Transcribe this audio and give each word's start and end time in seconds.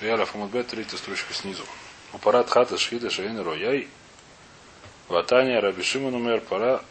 Яля 0.00 0.26
Фамудбет, 0.26 0.68
третья 0.68 0.98
строчка 0.98 1.32
снизу. 1.32 1.64
У 2.12 2.18
парад 2.18 2.50
хата 2.50 2.76
шхида 2.76 3.08
шейн 3.08 3.40
рояй. 3.40 3.88
Ватания 5.08 5.60
Раби 5.60 5.82
Шимон 5.82 6.14
умер 6.14 6.42
пара 6.42 6.82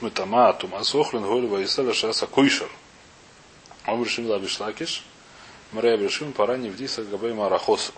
мытама 0.00 0.52
тума 0.52 0.84
сохлен 0.84 1.22
голь 1.22 1.46
ваисала 1.46 1.92
шаса 1.92 2.26
куйшер. 2.28 2.70
Он 3.86 4.04
решил 4.04 4.30
Лабишлакиш. 4.30 5.02
Мария 5.72 5.96
Брешим 5.96 6.32
пара 6.32 6.56
не 6.56 6.70
вдиса 6.70 7.02
габей 7.02 7.32
марахосу. 7.32 7.92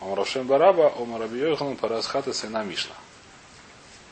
Омрашем 0.00 0.46
Бараба, 0.46 0.92
Омараби 0.98 1.38
Йохан, 1.38 1.76
Парасхата, 1.76 2.34
Сына 2.34 2.62
Мишна. 2.64 2.94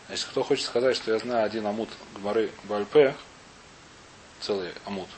Значит, 0.06 0.28
кто 0.30 0.42
хочет 0.42 0.64
сказать, 0.64 0.96
что 0.96 1.12
я 1.12 1.18
знаю 1.18 1.44
один 1.44 1.66
амут 1.66 1.90
Гмары 2.14 2.50
Бальпе, 2.64 3.14
целый 4.40 4.72
амут, 4.86 5.08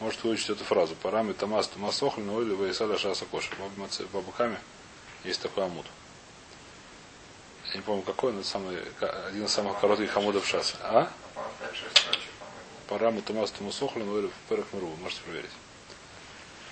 может 0.00 0.22
выучить 0.24 0.50
эту 0.50 0.64
фразу. 0.64 0.94
Парами 0.96 1.32
Тамас 1.32 1.68
Тумас 1.68 2.02
Охлин, 2.02 2.30
Ойли, 2.30 2.54
Ваисаля 2.54 2.98
Шаса 2.98 3.24
Коша. 3.26 3.50
В 3.56 4.12
Бабакаме 4.12 4.58
есть 5.24 5.40
такой 5.40 5.64
амут. 5.64 5.86
Я 7.70 7.76
не 7.76 7.82
помню 7.82 8.02
какой, 8.02 8.32
но 8.32 8.40
это 8.40 8.48
самый, 8.48 8.78
один 9.28 9.44
из 9.44 9.52
самых 9.52 9.78
коротких 9.80 10.16
амудов 10.16 10.46
Шаса. 10.46 10.76
А? 10.80 11.10
Параму 12.88 13.20
Тумас 13.22 13.50
Тумас 13.50 13.82
Охлин, 13.82 14.08
Ойли, 14.08 14.30
Перах 14.48 14.66
Миру. 14.72 14.88
Можете 15.02 15.20
проверить. 15.22 15.50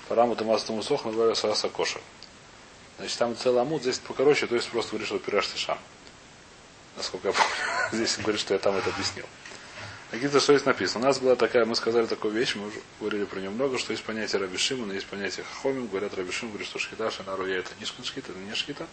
Параму 0.09 0.37
Тумас 0.37 0.65
Тумас 0.65 0.91
Охлин, 0.91 1.19
Ойли, 1.19 1.35
Шаса 1.35 1.69
Коша. 1.69 2.01
Значит, 2.99 3.19
там 3.19 3.37
целый 3.37 3.61
амуд, 3.61 3.83
здесь 3.83 3.99
покороче, 3.99 4.47
то 4.47 4.55
есть 4.55 4.71
просто 4.71 4.93
говорит, 4.93 5.09
что 5.09 5.19
пираж 5.19 5.47
шам. 5.55 5.79
Насколько 6.97 7.29
я 7.29 7.35
помню. 7.35 7.53
Здесь 7.93 8.17
говорит, 8.17 8.41
что 8.41 8.55
я 8.55 8.59
там 8.59 8.75
это 8.75 8.89
объяснил. 8.89 9.27
Что 10.09 10.39
здесь 10.39 10.65
написано. 10.65 11.05
У 11.05 11.09
нас 11.09 11.19
была 11.19 11.35
такая, 11.35 11.65
мы 11.65 11.75
сказали 11.75 12.07
такую 12.07 12.33
вещь, 12.33 12.55
мы 12.55 12.69
уже 12.69 12.81
говорили 13.01 13.25
про 13.25 13.41
нее 13.41 13.51
много, 13.51 13.77
что 13.77 13.93
есть 13.93 14.05
понятие 14.05 14.41
Рабишима, 14.41 14.87
но 14.87 14.93
есть 14.93 15.07
понятие 15.07 15.45
Хахомим. 15.45 15.89
Говорят, 15.89 16.15
Рабишим 16.15 16.51
говорит, 16.51 16.69
что 16.69 16.79
шхита 16.79 17.11
шанаруя 17.11 17.59
это 17.59 17.71
не 17.81 17.87
шхита, 17.87 18.31
это 18.31 18.39
не 18.39 18.55
шхита. 18.55 18.87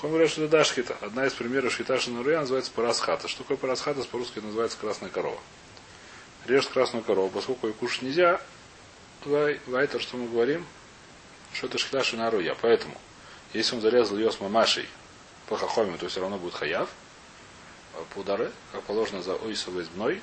Хом 0.00 0.10
говорят, 0.10 0.30
что 0.30 0.42
это 0.42 0.50
да 0.50 0.64
шхита. 0.64 0.96
Одна 1.02 1.26
из 1.26 1.34
примеров 1.34 1.74
шхита 1.74 1.98
шанаруя 1.98 2.40
называется 2.40 2.70
парасхата. 2.72 3.28
Что 3.28 3.42
такое 3.42 3.58
парасхата? 3.58 4.02
По-русски 4.04 4.38
называется 4.38 4.78
красная 4.78 5.10
корова. 5.10 5.38
Режет 6.46 6.70
красную 6.70 7.04
корову, 7.04 7.28
поскольку 7.28 7.66
ее 7.66 7.74
кушать 7.74 8.02
нельзя, 8.02 8.40
вай, 9.26 9.60
вай, 9.66 9.86
то, 9.86 10.00
что 10.00 10.16
мы 10.16 10.26
говорим, 10.28 10.64
что 11.52 11.66
это 11.66 11.76
шхита 11.76 12.02
шанаруя. 12.02 12.56
Поэтому 12.62 12.98
если 13.52 13.74
он 13.74 13.82
зарезал 13.82 14.16
ее 14.16 14.32
с 14.32 14.40
мамашей 14.40 14.88
по 15.48 15.56
хахоме, 15.58 15.98
то 15.98 16.08
все 16.08 16.20
равно 16.20 16.38
будет 16.38 16.54
хаяв 16.54 16.88
по 18.14 18.20
удары, 18.20 18.52
как 18.72 18.82
положено 18.82 19.22
за 19.22 19.34
ойсовой 19.34 19.86
мной. 19.94 20.22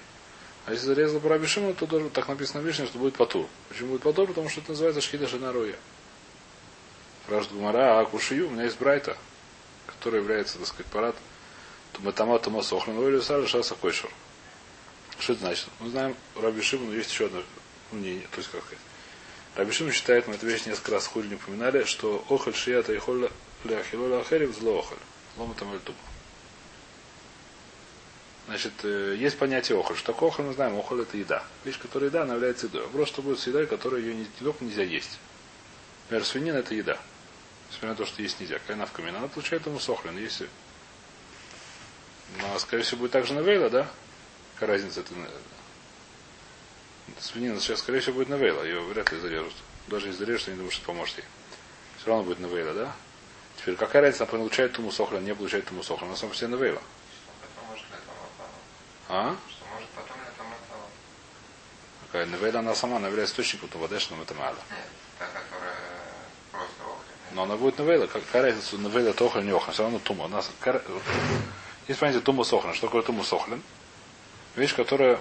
А 0.66 0.72
если 0.72 0.86
зарезал 0.86 1.20
по 1.20 1.30
рабишиму, 1.30 1.74
то 1.74 1.88
тоже, 1.88 2.10
так 2.10 2.28
написано 2.28 2.62
в 2.62 2.66
Мишне, 2.66 2.86
что 2.86 3.00
будет 3.00 3.16
патур. 3.16 3.48
Почему 3.70 3.92
будет 3.92 4.04
патур? 4.04 4.28
Потому 4.28 4.50
что 4.50 4.62
это 4.62 4.72
называется 4.72 5.02
шхида 5.02 5.28
шинаруя. 5.28 5.76
Спрашивает 7.24 7.58
Гумара, 7.58 8.00
а 8.00 8.06
кушию, 8.06 8.48
у 8.48 8.52
меня 8.52 8.64
есть 8.66 8.78
брайта, 8.78 9.18
который 9.88 10.20
является, 10.20 10.58
так 10.58 10.68
сказать, 10.68 10.88
парад 10.88 11.16
Туматама 11.94 12.40
Тума 12.40 12.62
Сохран, 12.62 13.00
или 13.08 13.20
Сара 13.20 13.48
Шаса 13.48 13.76
Койшер. 13.76 14.10
Что 15.20 15.34
это 15.34 15.42
значит? 15.42 15.68
Мы 15.80 15.90
знаем, 15.90 16.16
Раби 16.36 16.62
Шимон, 16.62 16.94
есть 16.94 17.12
еще 17.12 17.28
одно 17.28 17.44
мнение, 17.92 18.28
то 18.32 18.38
есть 18.38 18.50
как 18.50 18.64
сказать. 18.64 18.80
Рабишим 19.56 19.92
считает, 19.92 20.28
мы 20.28 20.36
эту 20.36 20.48
вещь 20.48 20.66
несколько 20.66 20.92
раз 20.92 21.08
хули 21.08 21.28
не 21.28 21.36
упоминали, 21.36 21.84
что 21.84 22.24
охоль 22.30 22.56
шията 22.56 22.94
и 22.94 22.98
холля 22.98 23.30
ляхилоля 23.66 24.22
ахерев 24.22 24.56
зло 24.56 24.80
охоль. 24.80 24.98
Лома 25.38 25.54
там. 25.56 25.68
Значит, 28.52 28.84
есть 28.84 29.38
понятие 29.38 29.80
охоль. 29.80 29.96
Что 29.96 30.12
такое 30.12 30.28
охоль, 30.28 30.46
мы 30.46 30.54
знаем, 30.54 30.78
охоль 30.78 31.04
это 31.04 31.16
еда. 31.16 31.42
Вещь, 31.64 31.80
которая 31.80 32.10
еда, 32.10 32.24
она 32.24 32.34
является 32.34 32.66
едой. 32.66 32.84
Вопрос, 32.84 33.08
что 33.08 33.22
будет 33.22 33.40
с 33.40 33.48
едой, 33.48 33.66
которую 33.66 34.04
ее 34.04 34.14
не, 34.14 34.28
нельзя 34.60 34.84
есть. 34.84 35.20
Например, 36.04 36.26
свинина 36.26 36.58
это 36.58 36.76
еда. 36.76 37.00
Несмотря 37.70 37.92
на 37.92 37.96
то, 37.96 38.06
что 38.06 38.22
есть 38.22 38.42
нельзя. 38.42 38.60
Какая 38.60 38.86
в 38.86 38.92
камин, 38.92 39.16
она 39.16 39.30
получает 39.30 39.66
ему 39.68 39.80
сохлин. 39.80 40.18
Если 40.18 40.50
но, 42.42 42.60
скорее 42.60 42.84
всего, 42.84 43.00
будет 43.00 43.12
также 43.12 43.34
навейла, 43.34 43.70
да? 43.70 43.88
Какая 44.56 44.72
разница? 44.72 45.00
Это 45.00 45.14
свинина 47.20 47.58
сейчас, 47.62 47.80
скорее 47.80 48.02
всего, 48.02 48.16
будет 48.16 48.28
навейла. 48.28 48.64
Ее 48.64 48.82
вряд 48.82 49.14
ли 49.14 49.20
зарежут. 49.20 49.54
Даже 49.88 50.08
если 50.08 50.26
зарежут, 50.26 50.48
я 50.48 50.54
не 50.54 50.58
думаю, 50.58 50.72
что 50.72 50.86
поможет 50.86 51.20
ей. 51.20 51.26
Все 52.00 52.08
равно 52.08 52.24
будет 52.24 52.40
навейла, 52.40 52.74
да? 52.74 52.96
Теперь 53.58 53.78
какая 53.78 54.02
разница, 54.02 54.24
она 54.24 54.32
получает 54.32 54.74
туму 54.74 54.92
сохран, 54.92 55.24
не 55.24 55.34
получает 55.34 55.68
туму 55.68 55.84
сохран. 55.84 56.10
На 56.10 56.18
самом 56.18 56.34
деле 56.34 56.48
навейла. 56.50 56.82
А? 59.14 59.36
Что 59.50 59.66
может 59.74 59.90
потом 59.90 60.16
это 62.14 62.32
навейла, 62.32 62.60
она 62.60 62.76
сама, 62.76 62.96
она 62.96 63.10
является 63.10 63.34
источником 63.34 63.68
тувадешным 63.68 64.22
это 64.22 64.34
мало. 64.36 64.56
Нет, 64.56 64.88
та, 65.20 65.26
которая 65.26 65.76
просто 66.50 66.84
охрен. 66.84 67.36
Но 67.36 67.44
она 67.44 67.58
будет 67.58 67.78
навейла. 67.78 68.08
Какая 68.08 68.42
разница, 68.44 68.78
навейла 68.78 69.10
это 69.10 69.26
охран, 69.26 69.46
не 69.46 69.52
охран. 69.52 69.74
Все 69.74 69.84
равно 69.84 70.00
тума. 70.00 70.26
У 70.26 70.28
нас 70.30 70.50
есть 71.90 72.00
понятие 72.00 72.22
тума 72.22 72.46
сохран. 72.46 72.74
Что 72.74 72.88
такое 72.88 73.02
тума 73.02 73.26
сохран? 73.26 73.62
Вещь, 74.56 74.74
которая 74.76 75.20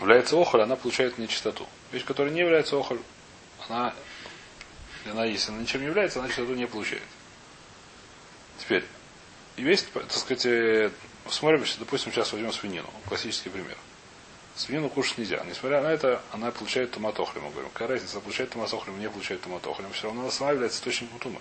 является 0.00 0.36
охоль, 0.36 0.60
она 0.60 0.76
получает 0.76 1.16
нечистоту. 1.16 1.66
Вещь, 1.92 2.04
которая 2.04 2.32
не 2.32 2.40
является 2.40 2.76
охоль, 2.76 3.00
она, 3.68 3.94
она 5.06 5.24
если 5.24 5.50
она 5.50 5.62
ничем 5.62 5.80
не 5.80 5.86
является, 5.86 6.18
она 6.18 6.28
чистоту 6.28 6.54
не 6.54 6.66
получает. 6.66 7.02
Теперь, 8.58 8.84
есть, 9.58 9.92
так 9.92 10.12
сказать, 10.12 10.46
э, 10.46 10.90
смотрим, 11.28 11.64
допустим, 11.78 12.12
сейчас 12.12 12.32
возьмем 12.32 12.52
свинину, 12.52 12.88
классический 13.08 13.50
пример. 13.50 13.76
Свинину 14.56 14.88
кушать 14.88 15.18
нельзя. 15.18 15.44
Несмотря 15.44 15.80
на 15.82 15.88
это, 15.88 16.20
она 16.32 16.50
получает 16.50 16.90
томатохлем. 16.90 17.44
Мы 17.44 17.50
говорим, 17.50 17.70
какая 17.70 17.88
разница, 17.88 18.18
получает 18.20 18.50
томатохлем, 18.50 18.98
не 18.98 19.08
получает 19.08 19.40
томатохлем. 19.42 19.92
Все 19.92 20.08
равно 20.08 20.22
она 20.22 20.30
сама 20.30 20.50
является 20.50 20.78
источником 20.78 21.18
тумы. 21.20 21.40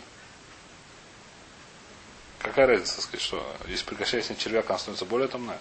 Какая 2.39 2.67
разница, 2.67 2.95
так 2.95 3.03
сказать, 3.05 3.21
что 3.21 3.57
если 3.67 3.85
прекращается 3.85 4.35
червяк, 4.35 4.69
она 4.69 4.77
становится 4.77 5.05
более 5.05 5.27
томная? 5.27 5.59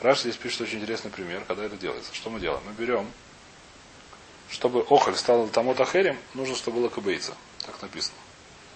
Раш 0.00 0.20
здесь 0.20 0.36
пишет 0.36 0.62
очень 0.62 0.80
интересный 0.80 1.10
пример, 1.10 1.44
когда 1.46 1.64
это 1.64 1.76
делается. 1.76 2.12
Что 2.12 2.30
мы 2.30 2.40
делаем? 2.40 2.62
Мы 2.66 2.72
берем, 2.72 3.08
чтобы 4.48 4.80
охоль 4.80 5.14
стал 5.16 5.46
тамот 5.48 5.80
ахерем, 5.80 6.18
нужно, 6.34 6.56
чтобы 6.56 6.80
было 6.80 6.88
кабейца. 6.88 7.36
Так 7.64 7.80
написано. 7.82 8.16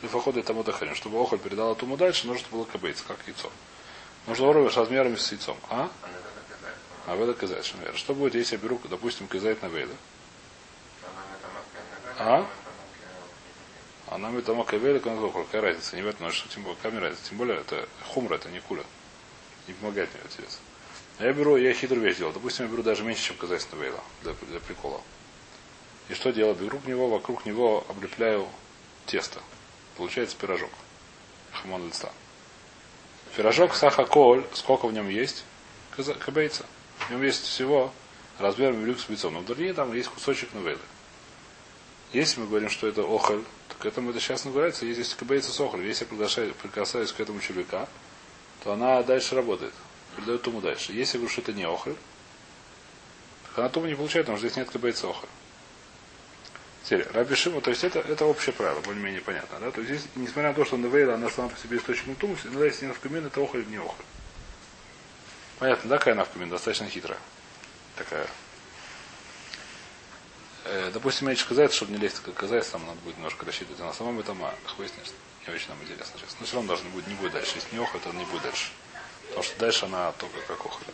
Лифохода 0.05 0.41
и 0.41 0.43
тамот 0.43 0.69
ахерем. 0.69 0.95
Чтобы 0.95 1.19
охоль 1.21 1.39
передала 1.39 1.75
туму 1.75 1.97
дальше, 1.97 2.27
нужно, 2.27 2.47
было 2.51 2.65
кабейца, 2.65 3.03
как 3.09 3.19
яйцо. 3.27 3.51
Нужно 4.27 4.49
уровень 4.49 4.71
с 4.71 4.77
размерами 4.77 5.17
с 5.17 5.33
яйцом. 5.33 5.57
А? 5.71 5.91
А 7.07 7.17
веда 7.17 7.35
казать, 7.35 7.65
что 7.65 7.79
Что 7.97 8.15
будет, 8.15 8.35
если 8.35 8.57
я 8.57 8.63
беру, 8.63 8.81
допустим, 8.85 9.27
казать 9.27 9.61
на 9.63 9.67
веда? 9.67 9.95
А? 12.19 12.47
Она 14.09 14.29
мы 14.31 14.43
там 14.43 14.63
кавели, 14.65 14.99
какая 14.99 15.63
разница, 15.63 15.97
не 15.97 16.03
в 16.03 16.07
этом, 16.07 16.31
что 16.31 16.49
тем 16.49 16.63
более, 16.63 16.77
какая 16.77 17.01
разница, 17.01 17.29
тем 17.31 17.39
более 17.39 17.59
это 17.59 17.89
хумра, 18.07 18.35
это 18.37 18.51
не 18.51 18.61
куля. 18.61 18.85
Не 19.67 19.75
помогает 19.75 20.11
мне 20.13 20.23
интересно. 20.25 20.61
А 21.19 21.25
я 21.25 21.33
беру, 21.33 21.57
я 21.57 21.73
хитрую 21.73 22.03
вещь 22.03 22.19
делаю. 22.19 22.35
Допустим, 22.35 22.67
я 22.67 22.71
беру 22.71 22.83
даже 22.83 23.05
меньше, 23.05 23.25
чем 23.25 23.37
казательство 23.37 23.77
вейла 23.77 24.01
для, 24.23 24.35
для 24.35 24.61
прикола. 24.61 25.01
И 26.09 26.15
что 26.15 26.31
делаю? 26.33 26.55
Беру 26.55 26.79
него, 26.87 27.09
вокруг 27.09 27.47
него 27.47 27.87
облепляю 27.89 28.47
тесто. 29.07 29.41
Получается 29.97 30.37
пирожок. 30.37 30.71
Хамон 31.53 31.87
лица. 31.87 32.11
Пирожок 33.37 33.75
сахаколь, 33.75 34.45
сколько 34.53 34.87
в 34.87 34.93
нем 34.93 35.09
есть? 35.09 35.45
Кабейца. 36.21 36.67
В 36.99 37.11
нем 37.11 37.23
есть 37.23 37.45
всего 37.45 37.93
размером 38.39 38.85
люк 38.85 38.99
с 38.99 39.09
яйцом. 39.09 39.35
Но 39.35 39.41
в 39.41 39.47
длине 39.47 39.75
там 39.75 39.93
есть 39.93 40.09
кусочек 40.09 40.53
навейлы. 40.55 40.81
Если 42.13 42.41
мы 42.41 42.47
говорим, 42.47 42.71
что 42.71 42.87
это 42.87 43.03
охоль, 43.03 43.43
то 43.69 43.75
к 43.79 43.87
этому 43.87 44.11
это 44.11 44.21
сейчас 44.21 44.45
если 44.45 44.87
есть 44.87 45.15
кабейца 45.17 45.53
с 45.53 45.61
охоль. 45.61 45.85
Если 45.85 46.07
я 46.07 46.53
прикасаюсь 46.55 47.13
к 47.13 47.21
этому 47.21 47.41
червяка, 47.41 47.89
то 48.63 48.73
она 48.73 49.03
дальше 49.03 49.35
работает 49.35 49.75
передает 50.15 50.43
туму 50.43 50.61
дальше. 50.61 50.93
Если 50.93 51.17
я 51.17 51.21
говорю, 51.21 51.33
что 51.33 51.43
это 51.43 51.53
не 51.53 51.65
охры, 51.65 51.97
так 53.49 53.59
она 53.59 53.69
туму 53.69 53.87
не 53.87 53.95
получает, 53.95 54.27
потому 54.27 54.39
что 54.39 54.49
здесь 54.49 54.57
нет 54.57 54.71
кабейца 54.71 55.09
охры. 55.09 55.29
Теперь, 56.85 57.07
Раби 57.13 57.35
Шиму, 57.35 57.63
то 57.63 57.71
есть 57.71 57.83
это, 57.83 58.01
это 58.01 58.27
общее 58.27 58.53
правило, 58.53 58.81
более-менее 58.81 59.23
понятно. 59.23 59.59
Да? 59.59 59.71
То 59.71 59.81
есть 59.81 59.91
здесь, 59.91 60.11
несмотря 60.17 60.51
на 60.51 60.55
то, 60.55 60.67
что 60.67 60.77
Навейла, 60.77 61.15
она 61.15 61.31
сама 61.31 61.49
по 61.49 61.59
себе 61.59 61.79
источник 61.79 62.19
туму, 62.19 62.37
иногда 62.45 62.67
если 62.67 62.85
не 62.85 62.89
навкамин, 62.89 63.27
это 63.27 63.41
охры 63.41 63.63
или 63.63 63.71
не 63.71 63.79
охры. 63.79 64.05
Понятно, 65.59 65.89
да, 65.89 65.99
какая 65.99 66.15
навкамин? 66.15 66.51
Достаточно 66.51 66.89
хитрая. 66.89 67.19
Такая. 67.97 68.27
Э, 70.65 70.91
допустим, 70.93 71.29
меньше 71.29 71.45
сказать, 71.45 71.73
чтобы 71.73 71.93
не 71.93 71.99
лезть 71.99 72.21
как 72.21 72.35
казать, 72.35 72.71
там 72.71 72.85
надо 72.87 73.01
будет 73.01 73.17
немножко 73.17 73.47
рассчитывать. 73.47 73.81
А 73.81 73.85
на 73.85 73.95
самом 73.95 74.21
этом 74.21 74.45
а, 74.45 74.55
выяснишь, 74.77 75.13
не 75.47 75.55
очень 75.55 75.69
нам 75.71 75.83
интересно 75.83 76.19
сейчас. 76.19 76.37
Но 76.39 76.45
все 76.45 76.57
равно 76.57 76.69
должно 76.69 76.91
будет, 76.91 77.07
не 77.07 77.15
будет 77.15 77.33
дальше. 77.33 77.53
Если 77.55 77.75
не 77.75 77.83
охры, 77.83 77.99
то 78.01 78.13
не 78.13 78.25
будет 78.27 78.43
дальше. 78.43 78.71
Потому 79.29 79.43
что 79.43 79.59
дальше 79.59 79.85
она 79.87 80.13
только 80.13 80.39
как 80.47 80.61
охоль. 80.61 80.85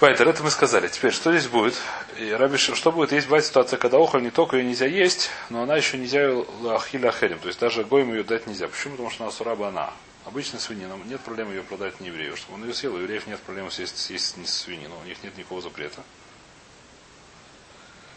Поэтому 0.00 0.30
это 0.30 0.42
мы 0.42 0.50
сказали. 0.50 0.88
Теперь, 0.88 1.12
что 1.12 1.30
здесь 1.30 1.48
будет? 1.48 1.74
И 2.18 2.30
Раби, 2.30 2.56
что 2.56 2.90
будет? 2.90 3.12
Есть 3.12 3.26
бывает 3.28 3.44
ситуация, 3.44 3.78
когда 3.78 3.98
охоль 3.98 4.22
не 4.22 4.30
только 4.30 4.56
ее 4.56 4.64
нельзя 4.64 4.86
есть, 4.86 5.30
но 5.50 5.62
она 5.62 5.76
еще 5.76 5.96
нельзя 5.96 6.30
ахиля 6.74 7.10
ахерим. 7.10 7.38
То 7.38 7.46
есть 7.46 7.60
даже 7.60 7.84
гоем 7.84 8.10
ее 8.12 8.24
дать 8.24 8.46
нельзя. 8.46 8.66
Почему? 8.66 8.94
Потому 8.94 9.10
что 9.10 9.24
она 9.24 9.32
сураба 9.32 9.68
она. 9.68 9.92
Обычно 10.24 10.58
свинина. 10.58 10.98
Нет 11.04 11.20
проблемы 11.20 11.52
ее 11.52 11.62
продать 11.62 12.00
не 12.00 12.08
еврею. 12.08 12.36
Чтобы 12.36 12.54
он 12.54 12.64
ее 12.64 12.74
съел, 12.74 12.94
у 12.94 12.98
евреев 12.98 13.26
нет 13.28 13.38
проблем 13.40 13.70
съесть, 13.70 13.96
съесть 13.96 14.36
не 14.36 14.46
свинину. 14.46 14.94
У 15.00 15.06
них 15.06 15.22
нет 15.22 15.36
никакого 15.36 15.60
запрета. 15.60 16.02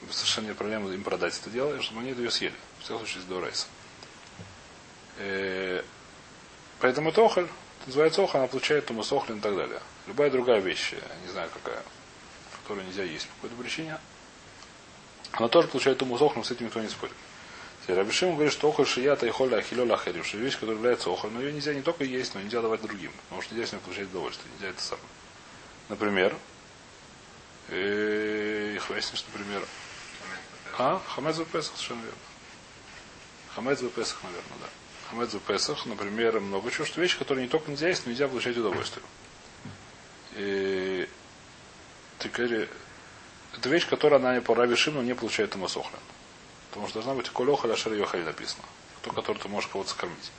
совершенно 0.10 0.48
нет 0.48 0.58
проблемы 0.58 0.94
им 0.96 1.04
продать 1.04 1.38
это 1.40 1.50
дело, 1.52 1.80
чтобы 1.82 2.02
они 2.02 2.12
ее 2.12 2.32
съели. 2.32 2.56
В 2.80 2.84
всяком 2.84 3.06
случае, 3.06 3.24
до 3.30 3.42
райса. 3.42 3.68
Э, 5.18 5.84
поэтому 6.80 7.10
это 7.10 7.22
охоль, 7.22 7.48
называется 7.88 8.22
охоль, 8.24 8.42
она 8.42 8.48
получает 8.48 8.86
тумус 8.86 9.12
охлин 9.12 9.40
и 9.40 9.42
так 9.42 9.56
далее. 9.56 9.82
Любая 10.06 10.30
другая 10.30 10.60
вещь, 10.60 10.94
я 10.94 11.00
не 11.26 11.32
знаю 11.32 11.50
какая, 11.52 11.82
которую 12.64 12.86
нельзя 12.86 13.04
есть 13.04 13.28
по 13.28 13.36
какой-то 13.36 13.56
причине, 13.62 13.98
она 15.32 15.48
тоже 15.48 15.68
получает 15.68 15.98
тумус 15.98 16.22
охлин, 16.22 16.44
с 16.44 16.52
этим 16.52 16.68
никто 16.68 16.82
не 16.82 16.90
спорит. 16.90 17.16
Рабишим 17.88 18.36
говорит, 18.36 18.52
что 18.52 18.68
охоль 18.68 18.86
шията 18.86 19.26
и 19.26 19.30
холя 19.30 19.58
ахилёля 19.58 19.94
ахерим, 19.94 20.24
что 20.26 20.38
вещь, 20.38 20.56
которая 20.56 20.76
является 20.76 21.10
охоль, 21.10 21.32
но 21.32 21.42
ее 21.42 21.54
нельзя 21.54 21.74
не 21.74 21.82
только 21.82 22.04
есть, 22.04 22.36
но 22.36 22.42
нельзя 22.42 22.62
давать 22.62 22.82
другим, 22.82 23.12
потому 23.24 23.42
что 23.42 23.56
нельзя 23.56 23.68
с 23.68 23.72
ней 23.72 23.80
получать 23.80 24.08
удовольствие, 24.08 24.52
нельзя 24.56 24.70
это 24.72 24.82
самое. 24.82 25.08
Например, 25.88 26.36
э, 27.70 28.74
их 28.76 28.90
выяснишь, 28.90 29.24
например, 29.32 29.66
а, 30.78 31.02
хамец 31.08 31.38
в 31.38 31.46
Песах, 31.46 31.76
совершенно 31.76 32.02
верно. 32.02 32.20
Хамец 33.56 33.80
в 33.80 33.90
Песах, 33.90 34.22
наверное, 34.24 34.58
да. 34.60 34.68
В 35.12 35.40
Песах, 35.40 35.86
например, 35.86 36.40
много 36.40 36.70
чего, 36.70 36.86
что 36.86 37.00
вещи, 37.00 37.18
которые 37.18 37.46
не 37.46 37.50
только 37.50 37.72
нельзя 37.72 37.88
есть, 37.88 38.06
но 38.06 38.12
нельзя 38.12 38.28
получать 38.28 38.58
удовольствие. 38.58 39.06
И, 40.36 41.10
теперь, 42.20 42.70
это 43.54 43.70
вещь, 43.70 43.88
которая 43.88 44.20
она 44.20 44.40
по 44.42 44.54
Равишиму 44.54 45.02
не 45.02 45.16
получает 45.16 45.52
Томасохлен. 45.52 46.00
Потому 46.70 46.88
что 46.88 46.96
должна 46.96 47.14
быть 47.14 47.30
колеха 47.30 47.68
ляшер 47.68 47.94
йохай 47.94 48.24
написано. 48.24 48.64
То, 49.02 49.12
который 49.12 49.38
ты 49.38 49.48
можешь 49.48 49.70
кого-то 49.70 49.90
скормить. 49.90 50.32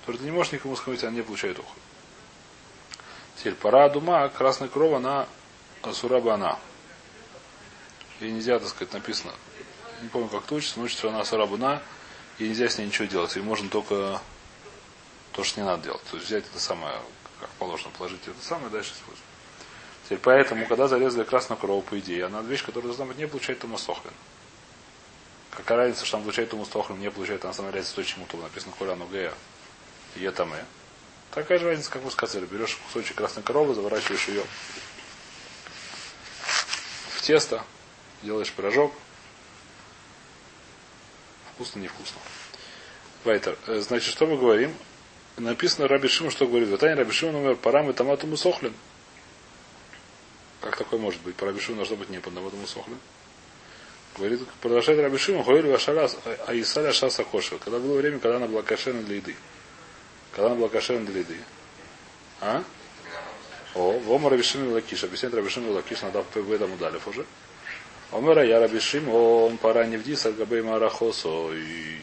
Который 0.00 0.18
ты 0.18 0.24
не 0.24 0.30
можешь 0.30 0.52
никому 0.52 0.76
скормить, 0.76 1.02
она 1.02 1.12
не 1.12 1.22
получает 1.22 1.58
уху. 1.58 1.74
Теперь 3.36 3.54
пора 3.54 3.88
дума, 3.88 4.28
красная 4.28 4.68
кровь, 4.68 4.92
она 4.92 5.26
асураба 5.82 6.34
она. 6.34 6.58
И 8.20 8.30
нельзя, 8.30 8.58
так 8.58 8.68
сказать, 8.68 8.92
написано. 8.92 9.32
Не 10.02 10.08
помню, 10.08 10.28
как 10.28 10.44
это 10.44 10.54
учится, 10.54 10.78
но 10.78 10.84
учится 10.84 11.08
она 11.08 11.20
асурабуна, 11.20 11.82
и 12.40 12.48
нельзя 12.48 12.68
с 12.68 12.78
ней 12.78 12.86
ничего 12.86 13.06
делать. 13.06 13.36
И 13.36 13.40
можно 13.40 13.68
только 13.68 14.20
то, 15.32 15.44
что 15.44 15.60
не 15.60 15.66
надо 15.66 15.84
делать. 15.84 16.02
То 16.10 16.16
есть 16.16 16.26
взять 16.26 16.44
это 16.46 16.58
самое, 16.58 16.94
как 17.38 17.50
положено, 17.50 17.90
положить 17.96 18.20
это 18.26 18.42
самое, 18.42 18.70
дальше 18.70 18.92
использовать. 18.92 19.24
Теперь 20.04 20.18
поэтому, 20.18 20.66
когда 20.66 20.88
зарезали 20.88 21.24
красную 21.24 21.58
корову, 21.58 21.82
по 21.82 21.98
идее, 21.98 22.26
она 22.26 22.40
вещь, 22.40 22.64
которая 22.64 22.88
должна 22.88 23.04
быть 23.04 23.18
не 23.18 23.28
получать 23.28 23.58
томасохлин. 23.58 24.12
Какая 25.50 25.78
разница, 25.78 26.06
что 26.06 26.16
он 26.16 26.22
получает 26.22 26.52
ему 26.52 26.64
стохлин, 26.64 26.98
не 26.98 27.10
получает, 27.10 27.44
она 27.44 27.52
сама 27.52 27.70
то, 27.72 28.04
чему 28.04 28.24
то 28.26 28.36
написано 28.38 28.72
коля 28.78 28.94
нугея. 28.94 29.34
И 30.16 30.28
там 30.30 30.54
и. 30.54 30.58
Такая 31.32 31.58
же 31.58 31.66
разница, 31.66 31.90
как 31.90 32.02
вы 32.02 32.10
сказали. 32.10 32.46
Берешь 32.46 32.76
кусочек 32.76 33.16
красной 33.16 33.42
коровы, 33.42 33.74
заворачиваешь 33.74 34.28
ее 34.28 34.44
в 37.14 37.22
тесто, 37.22 37.62
делаешь 38.22 38.50
пирожок. 38.50 38.94
Вкусно, 41.60 41.80
невкусно. 41.80 42.16
Вайтер. 43.22 43.58
Э, 43.66 43.80
значит, 43.80 44.10
что 44.10 44.26
мы 44.26 44.38
говорим? 44.38 44.74
Написано 45.36 45.88
Раби 45.88 46.08
Шимон, 46.08 46.32
что 46.32 46.46
говорит. 46.46 46.70
Ватани 46.70 46.94
Раби 46.94 47.12
Шимон 47.12 47.34
номер 47.34 47.56
парам 47.56 47.90
и 47.90 47.92
томату 47.92 48.26
мусохлин. 48.26 48.72
Как 50.62 50.78
такое 50.78 50.98
может 50.98 51.20
быть? 51.20 51.36
По 51.36 51.44
Раби 51.44 51.60
Шимону 51.60 51.82
должно 51.82 51.96
быть 51.96 52.08
не 52.08 52.18
по 52.18 52.30
томату 52.30 52.56
мусохлин. 52.56 52.96
Говорит, 54.16 54.40
продолжает 54.62 55.00
Раби 55.00 55.18
Шимон, 55.18 55.44
Хойль 55.44 55.66
Вашара 55.66 56.08
Аисаля 56.46 56.94
Шаса 56.94 57.24
Кошер. 57.24 57.58
Когда 57.58 57.78
было 57.78 57.98
время, 57.98 58.20
когда 58.20 58.36
она 58.38 58.46
была 58.46 58.62
кошерна 58.62 59.02
для 59.02 59.16
еды. 59.16 59.36
Когда 60.32 60.46
она 60.46 60.54
была 60.54 60.70
кошерна 60.70 61.04
для 61.04 61.20
еды. 61.20 61.36
А? 62.40 62.64
О, 63.74 63.98
Вома 63.98 64.30
Раби 64.30 64.42
Шимон 64.42 64.72
Лакиш. 64.72 65.04
Объясняет 65.04 65.34
Раби 65.34 65.50
Шимон 65.50 65.72
Лакиш, 65.72 66.00
надо 66.00 66.22
в 66.22 66.52
этом 66.52 66.72
удалив 66.72 67.06
уже. 67.06 67.26
Омера 68.12 68.44
я 68.44 68.58
Раби 68.58 68.80
Шимон, 68.80 69.56
пора 69.58 69.86
не 69.86 69.96
вди 69.96 70.16
Саргабей 70.16 70.62
Марахосо. 70.62 71.52
И 71.52 72.00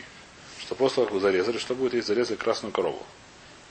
что 0.62 0.75
после 0.75 1.04
того, 1.04 1.07
как 1.07 1.21
зарезали, 1.21 1.57
что 1.57 1.75
будет, 1.75 1.94
если 1.94 2.13
зарезали 2.13 2.38
красную 2.38 2.71
корову? 2.71 3.04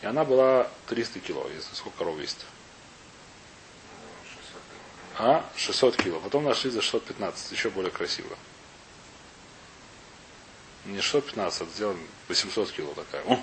И 0.03 0.07
она 0.07 0.25
была 0.25 0.69
300 0.89 1.21
кило, 1.21 1.49
если 1.55 1.75
сколько 1.75 1.97
коров 1.99 2.21
есть. 2.21 2.45
А? 5.19 5.49
600 5.57 5.97
кило. 5.97 6.21
Потом 6.21 6.45
нашли 6.45 6.71
за 6.71 6.83
615. 6.83 7.53
Еще 7.53 7.71
более 7.71 7.91
красиво. 7.91 8.37
Не 10.85 11.01
615, 11.01 11.63
а 11.63 11.65
сделаем 11.75 11.99
800 12.29 12.71
кило 12.71 12.93
такая. 12.93 13.23
О! 13.25 13.43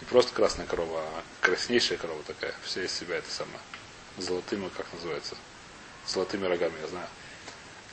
Не 0.00 0.06
просто 0.08 0.32
красная 0.32 0.66
корова, 0.66 1.00
а 1.00 1.22
краснейшая 1.40 1.98
корова 1.98 2.22
такая. 2.22 2.54
Вся 2.62 2.84
из 2.84 2.92
себя 2.92 3.16
это 3.16 3.30
самое. 3.30 3.58
Золотыми, 4.16 4.68
как 4.68 4.86
называется? 4.92 5.34
Золотыми 6.06 6.46
рогами, 6.46 6.74
я 6.80 6.86
знаю. 6.86 7.08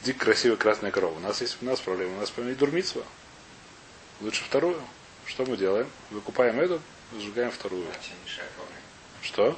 Дик 0.04 0.18
красивая 0.18 0.58
красная 0.58 0.92
корова. 0.92 1.16
У 1.16 1.20
нас 1.22 1.40
есть 1.40 1.58
у 1.62 1.66
нас 1.66 1.80
проблема. 1.80 2.18
У 2.18 2.20
нас 2.20 2.30
помимо 2.30 2.56
дурмитсва. 2.56 3.06
Лучше 4.20 4.44
вторую. 4.44 4.82
Что 5.26 5.46
мы 5.46 5.56
делаем? 5.56 5.90
Выкупаем 6.10 6.60
эту, 6.60 6.82
сжигаем 7.18 7.52
вторую. 7.52 7.88
Что? 9.22 9.58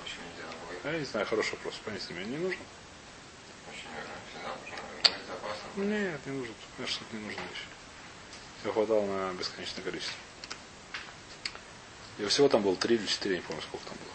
Я 0.83 0.99
не 0.99 1.05
знаю, 1.05 1.25
хороший 1.25 1.53
вопрос. 1.53 1.73
Понять 1.83 2.07
мне 2.11 2.25
не 2.25 2.37
нужно. 2.37 2.61
Нет, 5.77 6.19
не 6.27 6.31
нужно. 6.31 6.53
Конечно, 6.77 7.05
не 7.11 7.19
нужно 7.19 7.41
еще. 7.41 7.65
Все 8.61 8.71
хватало 8.71 9.05
на 9.05 9.33
бесконечное 9.33 9.83
количество. 9.83 10.15
И 12.19 12.25
всего 12.27 12.47
там 12.47 12.61
было 12.61 12.75
три 12.75 12.97
или 12.97 13.05
четыре, 13.07 13.37
не 13.37 13.41
помню, 13.41 13.63
сколько 13.63 13.85
там 13.87 13.97
было. 13.97 14.13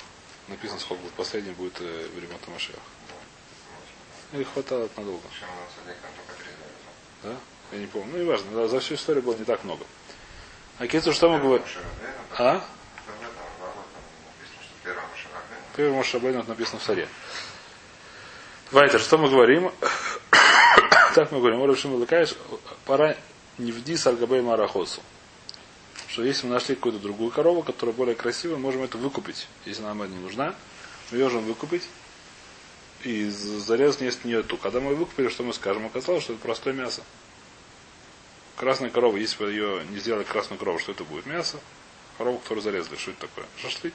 Написано, 0.49 0.79
сколько 0.79 1.03
будет. 1.03 1.13
Последний 1.15 1.53
будет 1.53 1.81
э, 1.81 2.09
в 2.15 2.19
ремонт 2.19 2.47
Машех. 2.49 2.77
И 4.33 4.45
хватало 4.45 4.89
надолго. 4.97 5.23
Да? 7.23 7.37
Я 7.73 7.79
не 7.79 7.87
помню. 7.87 8.13
Ну, 8.13 8.19
не 8.19 8.25
важно. 8.25 8.51
Да, 8.53 8.69
за 8.69 8.81
всю 8.81 8.95
историю 8.95 9.23
было 9.23 9.35
не 9.35 9.45
так 9.45 9.65
много. 9.65 9.85
А 10.79 10.87
Кицу, 10.87 11.13
что 11.13 11.31
мы 11.31 11.41
говорим? 11.41 11.65
А? 12.39 12.65
Первый 15.77 15.97
Мошабейн 15.97 16.45
написано 16.47 16.79
в 16.79 16.83
Саре. 16.83 17.09
Вайтер, 18.71 19.01
что 19.01 19.19
мы 19.19 19.29
говорим? 19.29 19.73
так 21.15 21.33
мы 21.33 21.39
говорим, 21.41 21.63
Орашим 21.63 21.95
Лакаеш, 21.95 22.35
пора 22.85 23.17
не 23.59 23.73
вди 23.73 23.97
саргабей 23.97 24.43
марахосу. 24.43 25.01
Что 26.07 26.23
если 26.23 26.47
мы 26.47 26.55
нашли 26.55 26.77
какую-то 26.77 27.01
другую 27.01 27.31
корову, 27.31 27.63
которая 27.63 27.95
более 27.95 28.15
красивая, 28.15 28.59
можем 28.59 28.83
это 28.83 28.97
выкупить. 28.97 29.49
Если 29.65 29.83
нам 29.83 30.01
она 30.01 30.11
не 30.11 30.19
нужна, 30.19 30.55
мы 31.11 31.19
ее 31.19 31.25
можем 31.25 31.45
выкупить 31.45 31.83
и 33.05 33.29
зарезать 33.29 34.03
есть 34.03 34.25
нее 34.25 34.43
ту. 34.43 34.57
Когда 34.57 34.81
мы 34.81 34.95
выкупили, 34.95 35.29
что 35.29 35.43
мы 35.43 35.53
скажем? 35.55 35.87
Оказалось, 35.87 36.23
что 36.23 36.35
это 36.35 36.43
простое 36.43 36.75
мясо. 36.75 37.03
Красная 38.57 38.91
корова, 38.91 39.17
если 39.17 39.39
бы 39.39 39.51
ее 39.51 39.85
не 39.91 39.99
сделали 39.99 40.25
красную 40.25 40.59
корову, 40.59 40.79
что 40.79 40.93
это 40.93 41.05
будет? 41.05 41.27
Мясо. 41.27 41.59
Корову, 42.19 42.39
которую 42.39 42.63
зарезали, 42.63 42.97
что 42.97 43.13
это 43.13 43.23
такое? 43.23 43.47
Шашлык. 43.57 43.95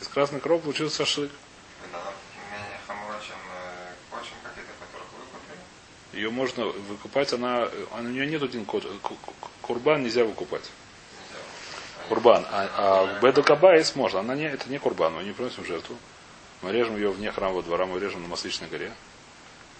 Из 0.00 0.08
красной 0.08 0.40
коровы 0.40 0.62
получился 0.62 1.04
шашлык. 1.06 1.30
Ее 6.12 6.30
можно 6.30 6.66
выкупать, 6.66 7.32
она, 7.32 7.68
у 7.98 8.02
нее 8.02 8.26
нет 8.26 8.42
один 8.42 8.64
код. 8.64 8.86
Курбан 9.62 10.02
нельзя 10.02 10.24
выкупать. 10.24 10.70
Курбан. 12.08 12.46
А, 12.50 13.08
а 13.22 13.42
Кабаис 13.42 13.96
можно. 13.96 14.20
Она 14.20 14.34
не, 14.36 14.44
это 14.44 14.68
не 14.68 14.78
курбан, 14.78 15.14
мы 15.14 15.24
не 15.24 15.32
приносим 15.32 15.64
жертву. 15.64 15.96
Мы 16.64 16.72
режем 16.72 16.96
ее 16.96 17.10
вне 17.10 17.30
храмового 17.30 17.62
двора, 17.62 17.84
мы 17.84 18.00
режем 18.00 18.22
на 18.22 18.28
Масличной 18.28 18.68
горе. 18.68 18.90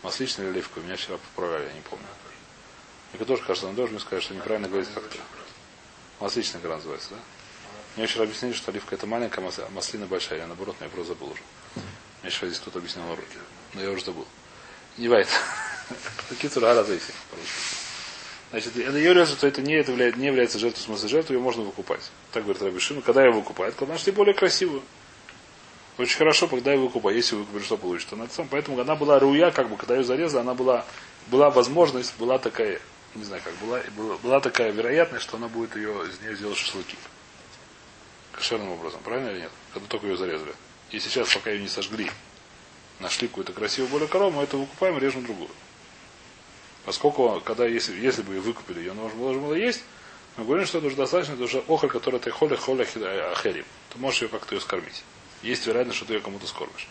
Масличная 0.03 0.45
или 0.45 0.53
оливковая. 0.53 0.85
Меня 0.85 0.97
вчера 0.97 1.17
поправляли, 1.17 1.69
я 1.69 1.73
не 1.73 1.81
помню. 1.81 2.05
Мне 3.15 3.25
тоже 3.25 3.43
кажется, 3.43 3.67
он 3.67 3.75
должен 3.75 3.99
сказать, 4.01 4.23
что 4.23 4.35
неправильно 4.35 4.69
говорить 4.69 4.91
как-то. 4.93 5.17
Масличная 6.21 6.61
гора 6.61 6.77
называется, 6.77 7.09
да? 7.13 7.17
Мне 7.97 8.07
вчера 8.07 8.25
объяснили, 8.25 8.53
что 8.53 8.71
оливка 8.71 8.97
это 8.97 9.07
маленькая, 9.07 9.51
маслина 9.71 10.05
большая. 10.05 10.41
Я 10.41 10.47
наоборот, 10.47 10.77
но 10.79 10.85
я 10.85 10.91
просто 10.91 11.15
забыл 11.15 11.31
уже. 11.31 11.41
Мне 12.21 12.31
вчера 12.31 12.49
здесь 12.49 12.61
кто-то 12.61 12.81
объяснял 12.81 13.07
Но 13.73 13.81
я 13.81 13.91
уже 13.91 14.05
забыл. 14.05 14.27
Не 14.99 15.09
бывает. 15.09 15.29
Кицур 16.39 16.67
Аразейси. 16.67 17.15
Значит, 18.51 18.77
это 18.77 18.99
ее 18.99 19.25
что 19.25 19.47
это 19.47 19.63
не, 19.63 19.75
это 19.75 19.93
является, 19.93 20.21
не 20.21 20.27
является 20.27 20.59
жертвой, 20.59 20.81
в 20.81 20.85
смысле 20.85 21.09
жертву, 21.09 21.33
ее 21.33 21.41
можно 21.41 21.63
выкупать. 21.63 22.11
Так 22.33 22.43
говорит 22.43 22.63
Рабишин. 22.63 23.01
Когда 23.01 23.25
ее 23.25 23.33
выкупают? 23.33 23.75
Когда 23.75 23.95
нашли 23.95 24.13
более 24.13 24.35
красивую. 24.35 24.83
Очень 25.97 26.17
хорошо, 26.19 26.49
когда 26.49 26.73
ее 26.73 26.81
выкупают. 26.81 27.17
Если 27.17 27.37
выкупили, 27.37 27.63
что 27.63 27.77
получится? 27.77 28.17
Она 28.17 28.27
сам. 28.29 28.49
Поэтому 28.49 28.81
она 28.81 28.97
была 28.97 29.19
руя, 29.19 29.51
как 29.51 29.69
бы, 29.69 29.77
когда 29.77 29.97
ее 29.97 30.05
зарезали, 30.05 30.41
она 30.41 30.55
была, 30.55 30.85
была 31.29 31.51
возможность, 31.51 32.17
была 32.19 32.39
такая, 32.39 32.81
не 33.15 33.25
знаю 33.25 33.43
как, 33.45 33.55
была, 33.57 33.81
была, 33.97 34.17
была 34.19 34.41
такая 34.41 34.73
вероятность, 34.73 35.25
что 35.25 35.37
она 35.37 35.49
будет 35.49 35.77
ее, 35.77 35.93
из 36.09 36.21
нее 36.21 36.35
сделать 36.35 36.59
шашлыки. 36.59 36.97
Кошерным 38.33 38.71
образом, 38.73 39.01
правильно 39.05 39.31
или 39.31 39.41
нет? 39.43 39.53
Когда 39.73 39.87
только 39.87 40.09
ее 40.09 40.17
зарезали. 40.17 40.55
И 40.91 40.99
сейчас, 40.99 41.33
пока 41.33 41.51
ее 41.51 41.63
не 41.63 41.69
сожгли, 41.69 42.11
нашли 42.99 43.29
какую-то 43.29 43.53
красивую 43.53 43.91
более 43.91 44.09
корову, 44.09 44.39
мы 44.39 44.43
это 44.43 44.57
выкупаем 44.57 44.97
и 44.97 45.01
режем 45.01 45.25
другую. 45.25 45.51
Поскольку, 46.85 47.41
когда, 47.45 47.67
если, 47.67 47.95
если 47.97 48.23
бы 48.23 48.35
ее 48.35 48.41
выкупили, 48.41 48.81
ее 48.81 48.93
нужно 48.93 49.17
было, 49.17 49.33
было 49.33 49.55
есть, 49.55 49.85
мы 50.37 50.45
говорим, 50.45 50.67
что 50.67 50.79
это 50.79 50.89
уже 50.89 50.97
достаточно, 50.97 51.35
это 51.35 51.45
уже 51.45 51.59
охоль, 51.61 51.89
который 51.89 52.19
ты 52.19 52.31
холя 52.31 52.57
холя 52.57 52.85
ахерим. 53.31 53.65
Ты 53.91 53.99
можешь 53.99 54.23
ее 54.23 54.29
как-то 54.29 54.57
ее 54.57 54.61
скормить. 54.61 55.05
Есть 55.45 55.67
вероятность, 55.67 55.99
что 55.99 56.07
ты 56.07 56.15
ее 56.15 56.21
кому-то 56.21 56.47
скормишь. 56.47 56.89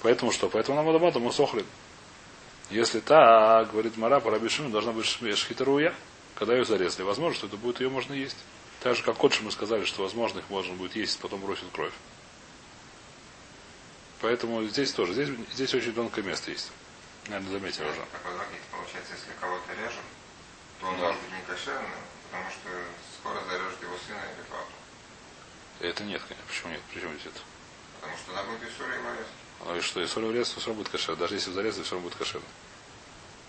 Поэтому 0.00 0.30
что? 0.30 0.48
Поэтому 0.48 0.76
нам 0.76 0.88
адамата 0.88 1.18
мы 1.18 1.32
сохлин. 1.32 1.66
Если 2.70 3.00
та, 3.00 3.64
говорит 3.64 3.96
Мара, 3.96 4.20
по 4.20 4.30
Рабишину 4.30 4.70
должна 4.70 4.92
быть 4.92 5.06
шхитаруя, 5.06 5.92
когда 6.36 6.54
ее 6.54 6.64
зарезали. 6.64 7.02
Возможно, 7.02 7.36
что 7.36 7.46
это 7.48 7.56
будет 7.56 7.80
ее 7.80 7.90
можно 7.90 8.12
есть. 8.14 8.36
Так 8.78 8.94
же, 8.94 9.02
как 9.02 9.16
котши 9.16 9.42
мы 9.42 9.50
сказали, 9.50 9.84
что 9.84 10.02
возможно 10.02 10.38
их 10.38 10.48
можно 10.48 10.72
будет 10.74 10.94
есть, 10.94 11.18
потом 11.18 11.40
бросит 11.40 11.64
кровь. 11.72 11.92
Поэтому 14.20 14.62
здесь 14.68 14.92
тоже. 14.92 15.12
Здесь, 15.12 15.30
здесь 15.52 15.74
очень 15.74 15.92
тонкое 15.92 16.24
место 16.24 16.52
есть. 16.52 16.70
Наверное, 17.26 17.50
заметил 17.50 17.82
уже. 17.82 18.04
Получается, 18.70 19.14
если 19.14 19.32
кого-то 19.40 19.72
режем, 19.72 20.04
то 20.80 20.86
он 20.86 20.96
Да. 20.96 21.06
может 21.08 21.20
быть 21.22 21.32
не 21.32 21.42
кошерным, 21.42 21.90
потому 22.30 22.50
что 22.50 22.68
скоро 23.18 23.40
зарежет 23.50 23.82
его 23.82 23.96
сына 24.06 24.22
или 24.36 24.44
папу. 24.48 24.70
Это 25.80 26.04
нет, 26.04 26.22
конечно. 26.22 26.46
Почему 26.46 26.72
нет? 26.72 26.80
Почему 26.94 27.12
здесь 27.14 27.26
это? 27.26 27.40
Потому 28.00 28.16
что 28.18 28.32
надо 28.32 28.48
будет 28.50 28.62
Исура 28.70 28.94
его 28.94 29.10
резать. 29.10 29.26
Ну 29.66 29.76
и 29.76 29.80
что, 29.80 30.00
если 30.00 30.20
урез, 30.20 30.50
то 30.50 30.60
все 30.60 30.68
равно 30.68 30.82
будет 30.82 30.92
кошер. 30.92 31.16
Даже 31.16 31.34
если 31.34 31.52
зарезали, 31.52 31.84
все 31.84 31.94
равно 31.94 32.08
будет 32.08 32.18
кошер. 32.18 32.40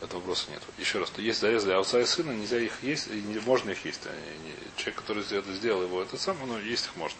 Этого 0.01 0.20
вопроса 0.20 0.50
нет. 0.51 0.62
Еще 0.77 1.00
раз, 1.00 1.10
то 1.12 1.22
есть 1.22 1.39
зарезали 1.39 1.74
отца 1.74 2.00
и 2.01 2.05
сына, 2.05 2.31
нельзя 2.31 2.58
их 2.60 2.74
есть, 2.81 3.08
и 3.08 3.22
не, 3.22 3.39
можно 3.39 3.70
их 3.72 3.86
есть. 3.86 4.01
Они 4.08 4.38
не- 4.50 4.55
человек, 4.77 4.96
который 5.00 5.24
это 5.24 5.53
сделал 5.53 5.84
его, 5.84 6.01
это 6.01 6.17
сам, 6.17 6.38
но 6.48 6.60
есть 6.60 6.86
их 6.88 6.96
можно. 6.96 7.17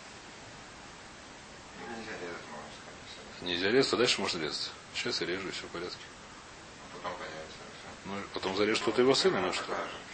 Ну, 1.80 1.96
Нельзя 1.96 2.12
резать, 2.20 2.42
можно 2.52 2.70
сказать. 2.82 3.42
Нельзя 3.44 3.72
резать, 3.72 3.94
а 3.94 3.98
дальше 3.98 4.22
можно 4.22 4.42
резать. 4.42 4.72
Сейчас 4.96 5.22
я 5.22 5.28
режу, 5.28 5.48
и 5.48 5.52
все 5.52 5.64
в 5.64 5.68
порядке. 5.68 5.96
а 6.02 6.98
Потом 6.98 7.14
появится. 7.18 7.58
Ну, 8.06 8.14
потом 8.34 8.58
зарежешь 8.58 8.82
кто-то 8.82 9.02
его 9.02 9.14
сына, 9.16 9.42
ну 9.42 9.54
что? 9.54 9.64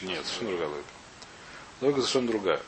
Нет, 0.02 0.26
совершенно 0.26 0.50
другая 0.50 0.68
логика. 0.68 0.90
Логика 1.82 2.02
совершенно 2.02 2.28
другая. 2.28 2.62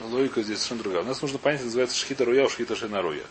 Логика 0.00 0.42
здесь 0.42 0.58
совершенно 0.58 0.82
другая. 0.82 1.02
У 1.02 1.06
нас 1.06 1.20
нужно 1.22 1.38
понять, 1.38 1.64
называется 1.64 1.96
шхита 1.96 2.24
руя, 2.24 2.44
у 2.44 2.48
шхита 2.48 2.76
шина 2.76 3.02
руя. 3.02 3.24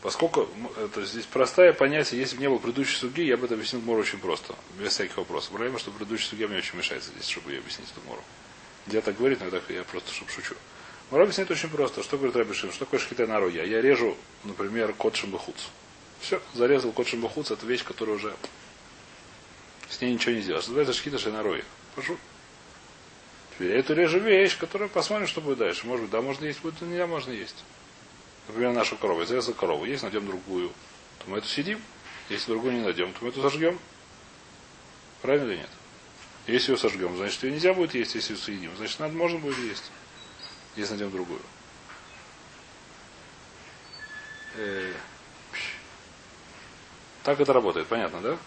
Поскольку 0.00 0.48
это 0.76 1.04
здесь 1.04 1.26
простое 1.26 1.72
понятие, 1.72 2.20
если 2.20 2.34
бы 2.36 2.42
не 2.42 2.48
было 2.48 2.58
предыдущей 2.58 2.96
суги, 2.96 3.20
я 3.20 3.36
бы 3.36 3.44
это 3.44 3.54
объяснил 3.54 3.82
Мору 3.82 4.00
очень 4.00 4.18
просто, 4.18 4.56
без 4.78 4.92
всяких 4.92 5.16
вопросов. 5.16 5.50
Проблема, 5.50 5.78
что 5.78 5.92
предыдущая 5.92 6.30
суги 6.30 6.44
мне 6.44 6.58
очень 6.58 6.76
мешается 6.76 7.10
здесь, 7.10 7.28
чтобы 7.28 7.52
я 7.52 7.58
объяснить 7.58 7.88
эту 7.90 8.00
Мору. 8.08 8.22
Я 8.88 9.00
так 9.00 9.16
говорит, 9.16 9.40
но 9.40 9.46
я, 9.46 9.84
просто 9.84 10.12
чтобы 10.12 10.30
шучу. 10.32 10.56
Мора 11.10 11.22
объясняет 11.22 11.50
очень 11.52 11.68
просто. 11.68 12.02
Что 12.02 12.16
говорит 12.16 12.34
Рабишин? 12.34 12.70
Что 12.70 12.80
такое 12.80 12.98
шхита 12.98 13.26
на 13.26 13.38
руя? 13.38 13.62
Я 13.62 13.80
режу, 13.80 14.16
например, 14.42 14.92
кот 14.94 15.14
шамбахуц. 15.14 15.68
Все, 16.20 16.40
зарезал 16.54 16.90
кот 16.90 17.06
шамбахуц, 17.06 17.50
это 17.52 17.64
вещь, 17.64 17.84
которая 17.84 18.16
уже 18.16 18.34
с 19.88 20.00
ней 20.00 20.14
ничего 20.14 20.34
не 20.34 20.40
сделаешь. 20.40 20.66
Называется 20.66 20.94
шхита 20.94 21.18
шинаруя. 21.18 21.62
Прошу. 21.94 22.18
Теперь 23.54 23.72
я 23.72 23.78
эту 23.78 23.94
режу 23.94 24.18
вещь, 24.18 24.56
которая 24.58 24.88
посмотрим, 24.88 25.26
что 25.26 25.40
будет 25.40 25.58
дальше. 25.58 25.86
Может 25.86 26.02
быть, 26.02 26.10
да, 26.10 26.22
можно 26.22 26.44
есть, 26.44 26.60
будет, 26.60 26.80
нельзя, 26.80 27.06
можно 27.06 27.32
есть. 27.32 27.64
Например, 28.48 28.72
нашу 28.72 28.96
корову. 28.96 29.20
Я 29.20 29.26
зарезал 29.26 29.54
корову. 29.54 29.84
Есть, 29.84 30.02
найдем 30.02 30.26
другую. 30.26 30.70
То 31.18 31.30
мы 31.30 31.38
эту 31.38 31.48
сидим. 31.48 31.80
Если 32.28 32.46
другую 32.46 32.74
не 32.74 32.80
найдем, 32.80 33.12
то 33.12 33.18
мы 33.22 33.28
эту 33.28 33.42
сожгем. 33.42 33.78
Правильно 35.20 35.50
или 35.50 35.58
нет? 35.58 35.70
Если 36.46 36.72
ее 36.72 36.78
сожгем, 36.78 37.16
значит, 37.16 37.42
ее 37.44 37.52
нельзя 37.52 37.72
будет 37.72 37.94
есть, 37.94 38.14
если 38.14 38.32
ее 38.32 38.38
съедим. 38.38 38.76
Значит, 38.76 38.98
надо, 38.98 39.14
можно 39.14 39.38
будет 39.38 39.58
есть. 39.58 39.92
Если 40.74 40.92
найдем 40.92 41.10
другую. 41.12 41.40
Э. 44.56 44.92
Так 47.22 47.38
это 47.38 47.52
работает, 47.52 47.86
понятно, 47.86 48.20
да? 48.20 48.38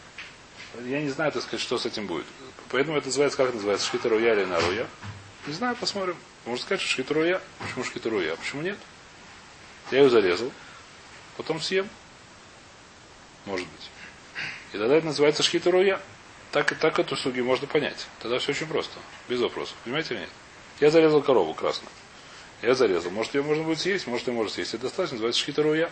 Я 0.84 1.02
не 1.02 1.10
знаю, 1.10 1.32
так 1.32 1.44
сказать, 1.44 1.62
что 1.62 1.78
с 1.78 1.86
этим 1.86 2.08
будет. 2.08 2.26
Поэтому 2.70 2.98
это 2.98 3.08
называется, 3.08 3.38
как 3.38 3.48
это 3.48 3.56
называется, 3.56 3.88
шхитаруя 3.88 4.34
или 4.34 4.46
наруя. 4.46 4.88
Не 5.48 5.54
знаю, 5.54 5.76
посмотрим. 5.76 6.18
Можно 6.46 6.64
сказать, 6.64 6.82
что 6.82 6.90
шхитаруя. 6.92 7.42
Почему 7.60 7.84
шхитаруя? 7.84 8.34
А 8.34 8.36
почему 8.36 8.62
нет? 8.62 8.78
Я 9.92 10.00
ее 10.00 10.10
зарезал. 10.10 10.52
Потом 11.38 11.62
съем. 11.62 11.90
Может 13.46 13.68
быть. 13.68 13.90
И 14.74 14.78
тогда 14.78 14.96
это 14.96 15.06
называется 15.06 15.44
шхитаруя. 15.44 16.02
Так, 16.52 16.78
так 16.80 17.00
эту 17.00 17.16
суги 17.16 17.42
можно 17.42 17.68
понять. 17.68 18.08
Тогда 18.20 18.40
все 18.40 18.52
очень 18.52 18.68
просто. 18.68 18.98
Без 19.28 19.40
вопросов. 19.40 19.76
Понимаете 19.84 20.14
или 20.14 20.22
нет? 20.22 20.30
Я 20.80 20.90
зарезал 20.90 21.22
корову 21.22 21.54
красную. 21.54 21.92
Я 22.62 22.74
зарезал. 22.74 23.12
Может, 23.12 23.36
ее 23.36 23.44
можно 23.44 23.64
будет 23.64 23.80
съесть, 23.80 24.08
может, 24.08 24.28
ее 24.28 24.34
можно 24.34 24.52
съесть. 24.52 24.74
Это 24.74 24.84
достаточно, 24.84 25.16
называется 25.16 25.42
шхитаруя. 25.42 25.92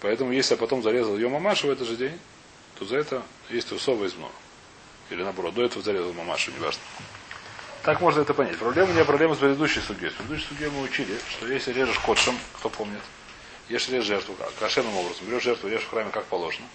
Поэтому, 0.00 0.32
если 0.32 0.54
я 0.54 0.58
потом 0.58 0.82
зарезал 0.82 1.16
ее 1.16 1.28
мамашу 1.28 1.68
в 1.68 1.70
этот 1.70 1.86
же 1.86 1.96
день, 1.96 2.18
то 2.78 2.84
за 2.84 2.98
это 2.98 3.22
есть 3.48 3.72
усова 3.72 4.04
из 4.04 4.14
много. 4.14 4.34
Или 5.10 5.22
наоборот, 5.22 5.54
до 5.54 5.64
этого 5.64 5.82
зарезал 5.82 6.12
мамашу, 6.12 6.50
неважно. 6.52 6.82
Так 7.82 8.00
можно 8.00 8.22
это 8.22 8.34
понять. 8.34 8.58
Проблема 8.58 8.92
меня 8.92 9.04
проблема 9.04 9.34
с 9.34 9.38
предыдущей 9.38 9.80
судьей. 9.80 10.10
С 10.10 10.14
предыдущей 10.14 10.46
судьей 10.48 10.70
мы 10.70 10.82
учили, 10.82 11.16
что 11.30 11.46
если 11.46 11.72
режешь 11.72 11.98
котшем, 12.00 12.36
кто 12.54 12.68
помнит, 12.68 13.00
если 13.68 13.94
режешь 13.94 14.08
жертву? 14.08 14.34
Кошерным 14.58 14.96
образом. 14.96 15.26
Берешь 15.26 15.44
жертву, 15.44 15.68
режешь 15.68 15.84
в 15.84 15.90
храме 15.90 16.10
как 16.10 16.24
положено. 16.24 16.66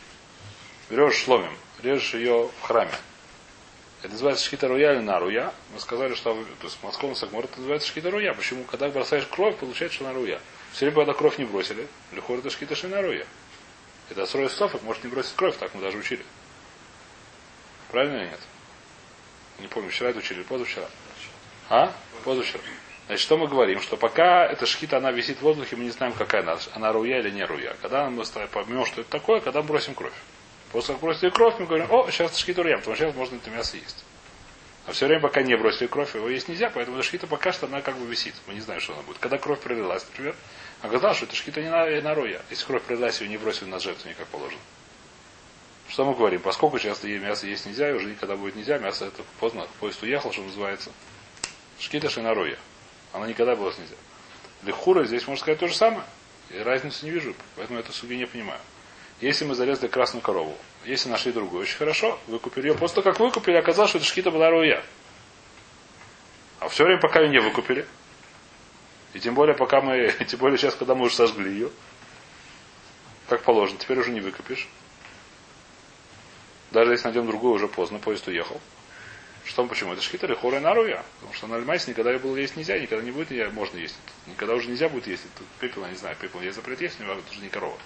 Берешь 0.89 1.17
шломим, 1.17 1.51
режешь 1.83 2.13
ее 2.13 2.49
в 2.61 2.61
храме. 2.65 2.93
Это 4.01 4.13
называется 4.13 4.45
шхита 4.45 4.67
руя 4.67 4.93
или 4.93 5.01
наруя. 5.01 5.53
Мы 5.73 5.79
сказали, 5.79 6.15
что 6.15 6.33
то 6.33 6.65
есть 6.65 6.77
Москва 6.81 7.13
Сагмор 7.13 7.43
это 7.43 7.57
называется 7.57 7.89
шхита 7.89 8.09
руя. 8.09 8.33
Почему? 8.33 8.63
Когда 8.63 8.89
бросаешь 8.89 9.27
кровь, 9.27 9.57
получается 9.57 9.95
что 9.95 10.05
наруя. 10.05 10.39
Все 10.71 10.85
время, 10.85 10.95
когда 10.95 11.13
кровь 11.13 11.37
не 11.37 11.45
бросили, 11.45 11.87
лихор 12.13 12.39
это 12.39 12.49
шхита 12.49 12.75
шинаруя. 12.75 13.27
Это 14.11 14.25
срой 14.25 14.49
софок 14.49 14.83
может 14.83 15.05
не 15.05 15.09
бросить 15.09 15.33
кровь, 15.35 15.55
так 15.57 15.73
мы 15.73 15.81
даже 15.81 15.97
учили. 15.97 16.25
Правильно 17.89 18.17
или 18.17 18.25
нет? 18.25 18.39
Не 19.59 19.67
помню, 19.67 19.89
вчера 19.89 20.09
это 20.09 20.19
учили 20.19 20.39
или 20.39 20.45
позавчера. 20.45 20.87
А? 21.69 21.93
Позавчера. 22.25 22.61
Значит, 23.07 23.23
что 23.23 23.37
мы 23.37 23.47
говорим? 23.47 23.79
Что 23.81 23.95
пока 23.95 24.45
эта 24.45 24.65
шхита, 24.65 24.97
она 24.97 25.11
висит 25.11 25.37
в 25.37 25.41
воздухе, 25.43 25.77
мы 25.77 25.85
не 25.85 25.91
знаем, 25.91 26.13
какая 26.13 26.41
она. 26.41 26.57
Она 26.73 26.91
руя 26.91 27.19
или 27.19 27.29
не 27.29 27.45
руя. 27.45 27.73
Когда 27.81 28.09
мы 28.09 28.25
поймем, 28.51 28.85
что 28.85 29.01
это 29.01 29.09
такое, 29.09 29.39
когда 29.39 29.61
мы 29.61 29.67
бросим 29.67 29.95
кровь. 29.95 30.13
После 30.73 30.93
как 30.93 31.01
бросили 31.01 31.29
кровь, 31.29 31.55
мы 31.59 31.65
говорим, 31.65 31.87
о, 31.89 32.09
сейчас 32.11 32.37
шхита 32.37 32.63
руя, 32.63 32.77
потому 32.77 32.95
что 32.95 33.05
сейчас 33.05 33.15
можно 33.15 33.37
это 33.37 33.49
мясо 33.49 33.77
есть. 33.77 34.03
А 34.87 34.91
все 34.91 35.05
время, 35.05 35.21
пока 35.21 35.41
не 35.41 35.55
бросили 35.55 35.87
кровь, 35.87 36.15
его 36.15 36.27
есть 36.27 36.49
нельзя, 36.49 36.69
поэтому 36.69 37.01
шхита 37.01 37.27
пока 37.27 37.53
что 37.53 37.67
она 37.67 37.81
как 37.81 37.95
бы 37.97 38.05
висит. 38.05 38.33
Мы 38.47 38.55
не 38.55 38.61
знаем, 38.61 38.81
что 38.81 38.93
она 38.93 39.03
будет. 39.03 39.19
Когда 39.19 39.37
кровь 39.37 39.59
пролилась, 39.59 40.05
например, 40.09 40.35
оказалось, 40.81 41.17
что 41.17 41.25
это 41.25 41.35
шхита 41.35 41.61
не 41.61 41.69
на, 41.69 42.15
руя. 42.15 42.41
Если 42.49 42.65
кровь 42.65 42.83
пролилась, 42.83 43.21
ее 43.21 43.29
не 43.29 43.37
бросили 43.37 43.69
на 43.69 43.79
жертву, 43.79 44.09
как 44.17 44.27
положено. 44.27 44.61
Что 45.87 46.05
мы 46.05 46.15
говорим? 46.15 46.41
Поскольку 46.41 46.79
часто 46.79 47.07
мясо 47.07 47.47
есть 47.47 47.65
нельзя, 47.65 47.89
и 47.89 47.93
уже 47.93 48.07
никогда 48.07 48.35
будет 48.37 48.55
нельзя, 48.55 48.77
мясо 48.77 49.05
это 49.05 49.23
поздно, 49.39 49.67
поезд 49.79 50.01
уехал, 50.03 50.31
что 50.31 50.41
называется. 50.41 50.91
Шкита 51.79 52.09
шинаруя. 52.09 52.57
Она 53.11 53.27
никогда 53.27 53.55
была 53.55 53.71
нельзя. 53.71 53.95
Лехура 54.63 55.03
здесь 55.03 55.27
можно 55.27 55.41
сказать 55.41 55.59
то 55.59 55.67
же 55.67 55.75
самое. 55.75 56.05
Я 56.49 56.63
разницы 56.63 57.05
не 57.05 57.11
вижу, 57.11 57.35
поэтому 57.55 57.79
эту 57.79 57.91
суги 57.91 58.13
не 58.13 58.25
понимаю. 58.25 58.59
Если 59.19 59.45
мы 59.45 59.53
зарезали 59.53 59.87
красную 59.87 60.21
корову, 60.21 60.55
если 60.85 61.09
нашли 61.09 61.31
другую, 61.31 61.61
очень 61.61 61.77
хорошо, 61.77 62.19
выкупили 62.27 62.69
ее. 62.69 62.75
После 62.75 63.01
того, 63.01 63.11
как 63.11 63.19
выкупили, 63.19 63.55
оказалось, 63.55 63.89
что 63.89 63.99
это 63.99 64.07
шкита 64.07 64.31
была 64.31 64.49
руя. 64.49 64.83
А 66.59 66.69
все 66.69 66.85
время, 66.85 66.99
пока 66.99 67.21
ее 67.21 67.29
не 67.29 67.39
выкупили, 67.39 67.85
и 69.13 69.19
тем 69.19 69.33
более, 69.33 69.55
пока 69.55 69.81
мы, 69.81 70.13
тем 70.27 70.39
более 70.39 70.57
сейчас, 70.57 70.75
когда 70.75 70.95
мы 70.95 71.05
уже 71.05 71.15
сожгли 71.15 71.51
ее, 71.51 71.69
как 73.27 73.43
положено, 73.43 73.79
теперь 73.79 73.99
уже 73.99 74.11
не 74.11 74.19
выкупишь. 74.19 74.67
Даже 76.71 76.91
если 76.91 77.05
найдем 77.05 77.27
другую, 77.27 77.53
уже 77.53 77.67
поздно, 77.67 77.99
поезд 77.99 78.27
уехал. 78.27 78.59
Что 79.43 79.65
почему? 79.65 79.93
Это 79.93 80.01
шхита 80.01 80.27
или 80.27 80.35
хора 80.35 80.59
наруя. 80.59 81.03
Потому 81.15 81.33
что 81.33 81.47
на 81.47 81.55
альмайсе 81.55 81.91
никогда 81.91 82.17
было 82.19 82.37
есть 82.37 82.55
нельзя, 82.55 82.77
никогда 82.79 83.03
не 83.03 83.11
будет, 83.11 83.31
я, 83.31 83.49
можно 83.49 83.77
есть. 83.77 83.95
Никогда 84.27 84.53
уже 84.53 84.69
нельзя 84.69 84.87
будет 84.87 85.07
есть. 85.07 85.23
Тут 85.37 85.47
пепел, 85.59 85.83
я 85.83 85.89
не 85.89 85.95
знаю, 85.95 86.15
пепел 86.15 86.41
есть 86.41 86.55
запрет 86.55 86.79
есть, 86.79 86.99
но 86.99 87.11
это 87.11 87.29
уже 87.29 87.41
не 87.41 87.49
корова. 87.49 87.77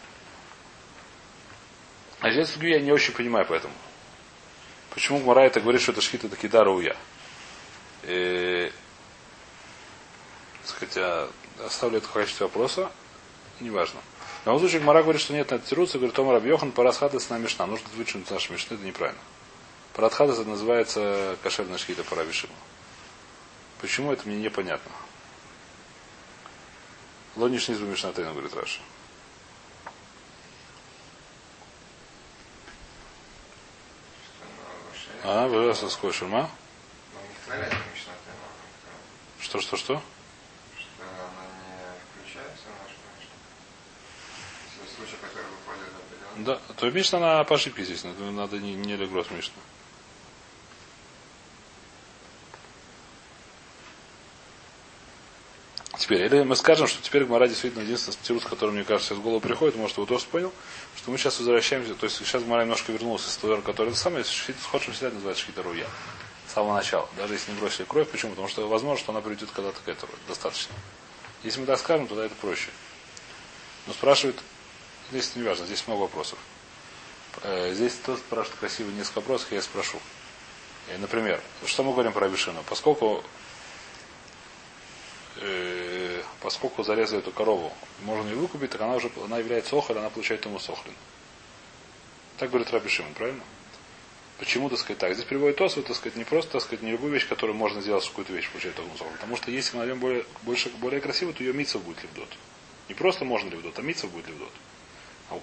А 2.20 2.32
здесь 2.32 2.50
сугию 2.50 2.74
я 2.74 2.82
не 2.82 2.91
очень 2.91 3.13
понимаю 3.13 3.46
поэтому. 3.48 3.74
Почему 4.91 5.20
Гмара 5.20 5.41
это 5.41 5.60
говорит, 5.60 5.82
что 5.82 5.91
это 5.91 6.01
шхита 6.01 6.29
таки 6.29 6.48
даруя? 6.48 6.96
Сказать, 10.65 10.95
я 10.95 11.27
оставлю 11.65 12.00
это 12.00 12.07
в 12.07 12.12
качестве 12.12 12.45
вопроса. 12.45 12.91
Неважно. 13.60 14.01
В 14.43 14.48
любом 14.48 14.60
случае, 14.60 14.81
Гмара 14.81 15.01
говорит, 15.01 15.22
что 15.22 15.34
нет, 15.34 15.50
на 15.51 15.55
это 15.55 15.67
тируться, 15.67 15.98
говорит, 15.98 16.15
Тома 16.15 16.34
Рабьехан, 16.34 16.72
парасхата 16.72 17.19
с 17.19 17.29
нами 17.29 17.43
мишна. 17.43 17.65
Нужно 17.65 17.88
вычеркнуть 17.95 18.29
наши 18.29 18.51
мишны, 18.51 18.75
это 18.75 18.84
неправильно. 18.84 19.22
Парадхата 19.93 20.34
это 20.34 20.43
называется 20.43 21.38
кошерная 21.41 21.77
шхита 21.77 22.03
по 22.03 22.15
Рабишиму. 22.15 22.53
Почему 23.79 24.12
это 24.12 24.27
мне 24.27 24.38
непонятно? 24.38 24.91
Лониш 27.36 27.67
низбу 27.67 27.86
Мишнатейна, 27.86 28.31
говорит 28.31 28.53
Раша. 28.55 28.81
А, 35.24 35.48
вы 35.48 35.74
со 35.75 35.89
скошем, 35.89 36.36
а? 36.36 36.50
Что, 39.39 39.60
что, 39.60 39.75
что? 39.77 40.01
Что 40.77 41.03
она 41.03 41.45
не 41.51 42.00
включается 42.24 42.63
в 42.63 42.77
нашу 42.84 42.95
Мишну. 43.15 43.36
Если 44.84 44.95
случай, 44.95 45.17
который 45.22 45.45
выходит 45.50 45.93
определенно. 45.93 46.25
Да, 46.38 46.60
то 46.77 46.92
Мишна 46.92 47.20
на 47.20 47.44
по 47.46 47.56
ошибке 47.56 47.84
здесь, 47.84 48.04
надо, 48.04 48.24
надо 48.32 48.58
не, 48.58 48.74
не 48.74 48.96
легло 48.98 49.24
с 49.24 49.32
Мишна. 49.32 49.54
Теперь, 55.98 56.24
или 56.24 56.44
мы 56.44 56.58
скажем, 56.58 56.88
что 56.88 57.01
теперь 57.01 57.24
Гмара 57.24 57.48
действительно 57.48 57.82
единственный 57.82 58.13
стирус, 58.13 58.44
который, 58.44 58.72
мне 58.72 58.84
кажется, 58.84 59.13
из 59.13 59.20
головы 59.20 59.39
приходит, 59.39 59.77
может, 59.77 59.96
его 59.96 60.06
тоже 60.06 60.25
понял, 60.25 60.54
что 60.98 61.10
мы 61.10 61.18
сейчас 61.18 61.39
возвращаемся, 61.39 61.96
то 61.96 62.04
есть 62.04 62.18
сейчас 62.18 62.44
Гмара 62.44 62.63
немножко 62.63 62.92
вернулся 62.92 63.30
из 63.30 63.38
того, 63.38 63.62
который 63.62 63.89
это 63.89 63.98
самое, 63.98 64.25
сход 64.25 64.82
всегда 64.82 65.12
называется 65.12 65.44
Шхита 65.44 65.63
Руя. 65.63 65.88
С 66.50 66.54
самого 66.54 66.75
начала. 66.75 67.10
Даже 67.18 67.34
если 67.34 67.51
не 67.51 67.60
бросили 67.60 67.86
кровь, 67.86 68.10
почему? 68.10 68.32
Потому 68.32 68.50
что 68.50 68.68
возможно, 68.68 69.01
что 69.01 69.13
она 69.13 69.22
приведет 69.22 69.50
когда-то 69.51 69.77
к 69.84 69.88
этому. 69.88 70.12
Достаточно. 70.27 70.75
Если 71.44 71.62
мы 71.62 71.65
так 71.65 71.80
скажем, 71.80 72.08
тогда 72.08 72.25
это 72.25 72.36
проще. 72.36 72.70
Но 73.88 73.94
спрашивают, 73.94 74.42
здесь 75.12 75.35
не 75.35 75.43
важно, 75.43 75.65
здесь 75.65 75.88
много 75.88 76.01
вопросов. 76.01 76.39
Э, 77.43 77.74
здесь 77.74 77.93
тот 78.05 78.19
спрашивает 78.19 78.59
красиво 78.59 78.89
несколько 78.91 79.19
вопросов, 79.19 79.51
я 79.51 79.62
спрошу. 79.62 80.00
И, 80.93 80.97
например, 80.97 81.41
что 81.65 81.83
мы 81.83 81.91
говорим 81.91 82.13
про 82.13 82.27
Абишину? 82.27 82.63
Поскольку 82.69 83.24
э, 85.38 86.21
поскольку 86.41 86.83
зарезали 86.83 87.19
эту 87.19 87.31
корову, 87.31 87.74
можно 88.03 88.29
ее 88.29 88.35
выкупить, 88.35 88.71
так 88.71 88.81
она 88.81 88.95
уже 88.95 89.09
она 89.24 89.39
является 89.39 89.75
охоль, 89.75 89.97
она 89.97 90.09
получает 90.09 90.45
ему 90.45 90.59
сохлин. 90.59 90.93
Так 92.38 92.50
говорит 92.50 92.71
Раби 92.71 92.89
правильно? 93.15 93.43
Почему, 94.38 94.69
так 94.69 94.79
сказать, 94.79 94.97
так? 94.97 95.13
Здесь 95.13 95.25
приводит 95.25 95.55
Тосу, 95.55 95.81
так 95.81 95.95
сказать, 95.95 96.17
не 96.17 96.25
просто, 96.25 96.53
так 96.53 96.62
сказать, 96.62 96.81
не 96.81 96.91
любую 96.91 97.13
вещь, 97.13 97.27
которую 97.27 97.55
можно 97.55 97.81
сделать, 97.81 98.05
какую-то 98.05 98.33
вещь 98.33 98.50
получает 98.51 98.77
ему 98.77 98.89
сохлин. 98.97 99.13
Потому 99.13 99.38
что 99.38 99.50
если 99.50 99.77
мы 99.77 99.85
найдем 99.85 100.00
более, 100.00 100.25
больше, 100.41 100.69
более 100.81 101.00
красивую, 101.00 101.33
то 101.33 101.43
ее 101.43 101.53
митцев 101.53 101.81
будет 101.83 102.03
левдот. 102.03 102.27
Не 102.89 102.95
просто 102.95 103.24
можно 103.24 103.50
левдот, 103.50 103.79
а 103.79 103.81
митцев 103.81 104.12
будет 104.12 104.27
левдот. 104.27 104.51
А 105.29 105.39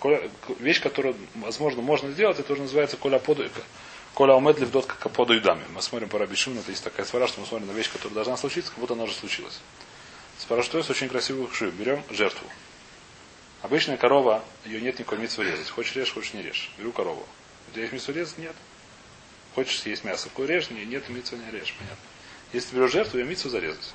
вещь, 0.61 0.81
которую, 0.81 1.17
возможно, 1.35 1.83
можно 1.83 2.11
сделать, 2.13 2.39
это 2.39 2.53
уже 2.53 2.63
называется 2.63 2.97
коля 2.97 3.19
подойка. 3.19 3.61
Коля 4.15 4.35
умед 4.35 4.59
левдот 4.61 4.87
как 4.87 5.11
поду 5.13 5.39
дами. 5.41 5.63
Мы 5.75 5.81
смотрим 5.81 6.09
по 6.09 6.19
Раби 6.19 6.35
это 6.35 6.71
есть 6.71 6.85
такая 6.85 7.07
свара, 7.07 7.27
что 7.27 7.41
мы 7.41 7.47
смотрим 7.47 7.69
на 7.69 7.73
вещь, 7.73 7.91
которая 7.91 8.15
должна 8.15 8.37
случиться, 8.37 8.71
как 8.71 8.79
будто 8.79 8.93
она 8.93 9.05
уже 9.05 9.15
случилась. 9.15 9.59
Спрашивает, 10.39 10.89
очень 10.91 11.09
красивую 11.09 11.49
хшу. 11.49 11.71
Берем 11.71 12.03
жертву. 12.11 12.47
Обычная 13.63 13.97
корова, 13.97 14.45
ее 14.65 14.81
нет 14.81 14.99
никакой 14.99 15.19
митцвы 15.19 15.45
резать. 15.45 15.71
Хочешь 15.71 15.95
режь, 15.97 16.13
хочешь 16.13 16.35
не 16.35 16.43
режь. 16.43 16.71
Беру 16.79 16.93
корову. 16.93 17.27
У 17.69 17.73
тебя 17.73 17.83
есть 17.83 17.93
митцвы 17.93 18.15
резать? 18.15 18.39
Нет. 18.39 18.55
Хочешь 19.55 19.81
съесть 19.81 20.05
мясо, 20.05 20.29
какой 20.29 20.47
режь? 20.47 20.69
Нет, 20.71 21.09
митцвы 21.09 21.39
не 21.39 21.51
режь. 21.51 21.75
Понятно. 21.79 22.05
Если 22.53 22.71
ты 22.71 22.77
берешь 22.77 22.93
жертву, 22.93 23.19
ее 23.19 23.25
митцву 23.25 23.51
зарезать. 23.51 23.95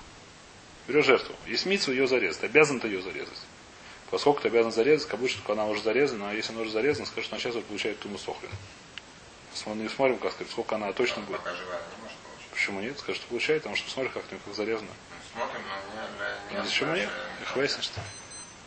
Берешь 0.87 1.05
жертву. 1.05 1.35
Есть 1.45 1.65
митцву, 1.65 1.91
ее 1.91 2.07
зарезать. 2.07 2.43
Обязан 2.43 2.79
ты 2.79 2.87
ее 2.87 3.01
зарезать. 3.01 3.39
Поскольку 4.09 4.41
ты 4.41 4.47
обязан 4.47 4.71
зарезать, 4.71 5.07
как 5.07 5.19
будто 5.19 5.51
она 5.51 5.65
уже 5.65 5.81
зарезана, 5.81 6.29
а 6.29 6.33
если 6.33 6.53
она 6.53 6.61
уже 6.61 6.71
зарезана, 6.71 7.05
скажешь, 7.05 7.25
что 7.25 7.35
она 7.35 7.41
сейчас 7.41 7.55
вот 7.55 7.65
получает 7.65 7.99
туму 7.99 8.17
сохлин. 8.17 8.51
Мы 9.65 9.89
смотрим, 9.89 10.17
как 10.19 10.31
сказать, 10.31 10.51
сколько 10.51 10.75
она 10.75 10.93
точно 10.93 11.21
будет. 11.23 11.41
Почему 12.51 12.79
нет? 12.79 12.97
Скажешь, 12.99 13.21
что 13.21 13.27
получает, 13.27 13.63
потому 13.63 13.75
что 13.75 13.89
смотрим, 13.89 14.11
как, 14.13 14.23
как 14.29 14.55
зарезано. 14.55 14.89
Смотрим, 15.33 15.61
но 15.67 16.55
не, 16.55 16.61
не 16.61 16.67
Почему 16.67 16.95
нет? 16.95 17.09
Их 17.41 17.55
выяснить, 17.55 17.83
что? 17.83 18.01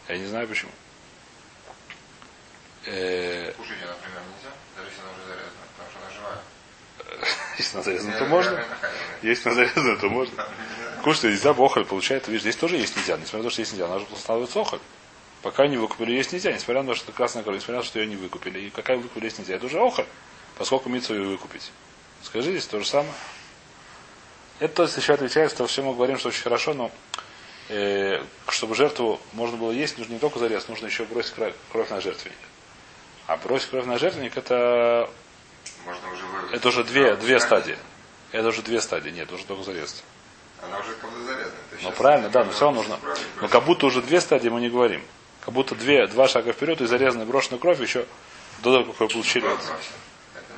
Я 0.09 0.19
не 0.19 0.27
знаю 0.27 0.47
почему. 0.47 0.71
Э... 2.87 3.53
Кушать 3.53 3.79
ее, 3.81 3.87
например, 3.87 4.23
нельзя, 4.35 4.51
даже 4.77 4.89
если 4.89 5.01
она 5.03 5.11
уже 5.13 5.27
зарезана, 5.27 5.67
потому 5.77 5.91
что 5.91 6.01
она 6.01 6.11
живая. 6.15 6.41
Если 7.59 7.77
она 7.77 7.83
зарезана, 7.83 8.19
то 8.19 8.25
можно. 8.27 8.65
Если 9.23 9.49
она 9.49 9.57
зарезана, 9.57 9.97
то 9.97 10.09
можно. 10.09 10.49
Кушать 11.03 11.25
нельзя, 11.25 11.51
охоль 11.51 11.85
получает. 11.85 12.29
Видишь, 12.29 12.43
здесь 12.43 12.57
тоже 12.57 12.77
есть 12.77 12.97
нельзя. 12.97 13.17
Несмотря 13.17 13.39
на 13.39 13.45
то, 13.45 13.51
что 13.51 13.61
есть 13.61 13.73
нельзя, 13.73 13.87
она 13.87 13.99
же 13.99 14.07
становится 14.17 14.61
охоль. 14.61 14.81
Пока 15.43 15.67
не 15.67 15.79
выкупили, 15.79 16.13
есть 16.13 16.33
нельзя, 16.33 16.53
несмотря 16.53 16.83
на 16.83 16.93
то, 16.93 16.95
что 16.95 17.13
красная 17.13 17.43
корова, 17.43 17.57
несмотря 17.57 17.77
на 17.77 17.83
то, 17.83 17.89
что 17.89 17.99
ее 17.99 18.07
не 18.07 18.17
выкупили. 18.17 18.61
И 18.61 18.71
какая 18.71 18.99
выкупили, 18.99 19.25
есть 19.25 19.39
нельзя. 19.39 19.55
Это 19.55 19.67
уже 19.67 19.79
охоль, 19.79 20.07
поскольку 20.59 20.89
мицу 20.89 21.15
ее 21.15 21.29
выкупить. 21.29 21.71
Скажи 22.23 22.51
здесь 22.51 22.67
то 22.67 22.79
же 22.79 22.87
самое. 22.87 23.15
Это 24.59 24.75
то 24.75 24.83
есть 24.83 24.97
еще 24.99 25.15
отвечает, 25.15 25.51
что 25.51 25.67
все 25.67 25.83
мы 25.83 25.95
говорим, 25.95 26.19
что 26.19 26.29
очень 26.29 26.43
хорошо, 26.43 26.75
но 26.75 26.91
э, 27.71 28.23
чтобы 28.49 28.75
жертву 28.75 29.19
можно 29.33 29.57
было 29.57 29.71
есть, 29.71 29.97
нужно 29.97 30.13
не 30.13 30.19
только 30.19 30.39
зарез, 30.39 30.69
нужно 30.69 30.87
еще 30.87 31.05
бросить 31.05 31.33
кровь, 31.33 31.55
кровь 31.73 31.89
на 31.89 32.03
жертвенник. 32.03 32.37
А 33.27 33.39
бросить 33.39 33.71
кровь 33.71 33.87
на 33.87 33.99
жертвенник 33.99 34.37
это 34.37 35.09
можно 35.87 36.13
уже 36.13 36.25
это 36.53 36.69
уже 36.69 36.85
две, 36.85 37.17
две 37.17 37.41
стадии. 37.41 37.79
Это 38.33 38.49
уже 38.49 38.63
две 38.63 38.81
стадии, 38.81 39.11
нет, 39.11 39.33
уже 39.33 39.45
только 39.45 39.63
зарезать. 39.63 40.03
Она 40.63 40.79
уже 40.79 40.93
как 40.95 41.11
будто 41.11 41.25
зарезана. 41.25 41.55
Ну 41.83 41.93
правильно, 41.93 42.29
да, 42.29 42.45
но 42.45 42.53
все 42.53 42.65
равно 42.67 42.83
нужно. 42.83 43.01
Но 43.41 43.49
как 43.49 43.65
будто 43.65 43.87
уже 43.87 44.03
две 44.03 44.21
стадии 44.21 44.49
мы 44.51 44.61
не 44.61 44.69
говорим. 44.69 45.03
Как 45.45 45.55
будто 45.55 45.75
две, 45.75 46.07
два 46.07 46.29
шага 46.29 46.53
вперед 46.53 46.81
и 46.81 46.87
зарезанная 46.87 47.27
брошенная 47.27 47.59
кровь 47.59 47.81
еще 47.81 48.07
до 48.63 48.73
того, 48.73 48.93
как 48.93 49.01
вы 49.01 49.09
получили. 49.09 49.47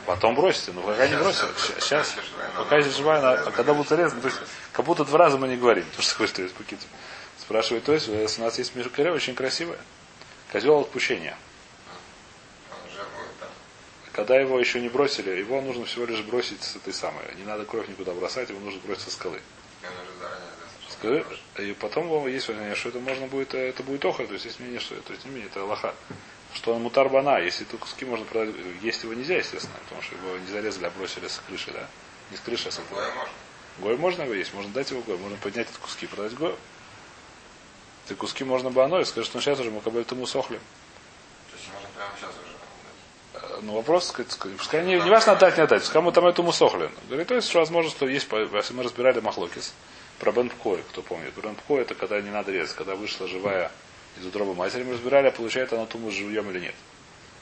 Потом 0.06 0.34
бросите. 0.34 0.72
Ну, 0.72 0.82
пока 0.82 1.06
не 1.06 1.16
бросите. 1.16 1.46
Сейчас, 1.80 2.14
пока 2.56 2.80
здесь 2.80 2.96
живая, 2.96 3.20
а 3.20 3.50
когда 3.52 3.72
будут 3.72 3.88
зарезаны, 3.88 4.20
то 4.20 4.28
есть, 4.28 4.40
как 4.72 4.84
будто 4.84 5.04
два 5.04 5.18
раза 5.18 5.38
мы 5.38 5.48
не 5.48 5.56
говорим. 5.56 5.84
То, 5.96 6.02
что 6.02 6.16
хочет 6.16 6.38
есть. 6.40 6.54
Спрашивает, 7.38 7.84
то 7.84 7.92
есть, 7.92 8.08
у 8.08 8.42
нас 8.42 8.58
есть 8.58 8.74
Мишукаре 8.74 9.12
очень 9.12 9.34
красивая. 9.34 9.78
Козел 10.50 10.80
отпущения. 10.80 11.36
Когда 14.12 14.38
его 14.38 14.58
еще 14.58 14.80
не 14.80 14.88
бросили, 14.88 15.30
его 15.30 15.60
нужно 15.60 15.86
всего 15.86 16.04
лишь 16.04 16.20
бросить 16.20 16.62
с 16.62 16.76
этой 16.76 16.92
самой. 16.92 17.24
Не 17.36 17.44
надо 17.44 17.64
кровь 17.64 17.88
никуда 17.88 18.12
бросать, 18.12 18.50
его 18.50 18.60
нужно 18.60 18.80
бросить 18.84 19.04
со 19.04 19.10
скалы. 19.10 19.40
И 21.04 21.72
потом 21.80 22.26
есть 22.26 22.48
мнение, 22.48 22.74
что 22.74 22.90
это 22.90 23.00
можно 23.00 23.26
будет, 23.26 23.54
это 23.54 23.82
будет 23.82 24.04
охо, 24.04 24.26
то 24.26 24.32
есть 24.32 24.44
есть 24.44 24.60
мнение, 24.60 24.80
что 24.80 24.94
это, 24.94 25.12
не 25.24 25.30
менее, 25.30 25.46
это 25.46 25.64
лоха 25.64 25.94
что 26.54 26.74
он 26.74 26.82
мутар 26.82 27.08
бана, 27.08 27.38
если 27.38 27.64
тут 27.64 27.80
куски 27.80 28.04
можно 28.04 28.24
продать, 28.26 28.54
есть 28.82 29.02
его 29.02 29.14
нельзя, 29.14 29.36
естественно, 29.36 29.76
потому 29.84 30.02
что 30.02 30.14
его 30.16 30.36
не 30.36 30.46
зарезали, 30.46 30.86
а 30.86 30.90
бросили 30.90 31.26
с 31.26 31.40
крыши, 31.46 31.70
да? 31.72 31.86
Не 32.30 32.36
с 32.36 32.40
крыши, 32.40 32.68
а 32.68 32.72
с 32.72 32.80
Гой 32.90 33.04
можно. 33.14 33.32
Гой 33.78 33.96
можно 33.96 34.22
его 34.22 34.34
есть, 34.34 34.52
можно 34.52 34.72
дать 34.72 34.90
его 34.90 35.00
гой, 35.02 35.16
можно 35.16 35.38
поднять 35.38 35.68
эти 35.70 35.78
куски, 35.78 36.06
продать 36.06 36.34
гой. 36.34 36.54
Эти 38.06 38.14
куски 38.14 38.44
можно 38.44 38.70
бы 38.70 38.82
оно, 38.84 39.00
и 39.00 39.04
скажет, 39.04 39.30
что 39.30 39.40
сейчас 39.40 39.58
уже 39.60 39.70
мы 39.70 39.80
как 39.80 39.92
бы 39.92 40.00
этому 40.00 40.26
сохли. 40.26 40.56
То 40.56 41.56
есть 41.56 41.68
можно 41.72 41.88
прямо 41.96 42.12
сейчас 42.18 42.30
уже 42.30 43.56
э, 43.56 43.60
ну, 43.62 43.74
вопрос, 43.76 44.08
сказать, 44.08 44.56
пускай 44.58 44.84
не, 44.84 44.96
не 44.96 45.10
важно 45.10 45.32
отдать, 45.32 45.56
не 45.56 45.62
отдать, 45.62 45.82
пускай 45.82 46.02
мы 46.02 46.12
там 46.12 46.26
этому 46.26 46.52
сохли. 46.52 46.90
Говорит, 47.08 47.28
то 47.28 47.34
есть, 47.34 47.54
возможно, 47.54 47.90
что 47.90 48.06
есть, 48.06 48.28
если 48.30 48.74
мы 48.74 48.82
разбирали 48.82 49.20
Махлокис, 49.20 49.72
про 50.22 50.30
Бенпкой, 50.30 50.84
кто 50.88 51.02
помнит. 51.02 51.34
Бенпкой 51.34 51.82
это 51.82 51.96
когда 51.96 52.20
не 52.20 52.30
надо 52.30 52.52
резать, 52.52 52.76
когда 52.76 52.94
вышла 52.94 53.26
живая 53.26 53.72
из 54.16 54.24
утробы 54.24 54.54
матери 54.54 54.84
мы 54.84 54.92
разбирали, 54.92 55.26
а 55.26 55.30
получает 55.32 55.72
она 55.72 55.84
туму 55.84 56.12
живьем 56.12 56.48
или 56.50 56.60
нет. 56.60 56.74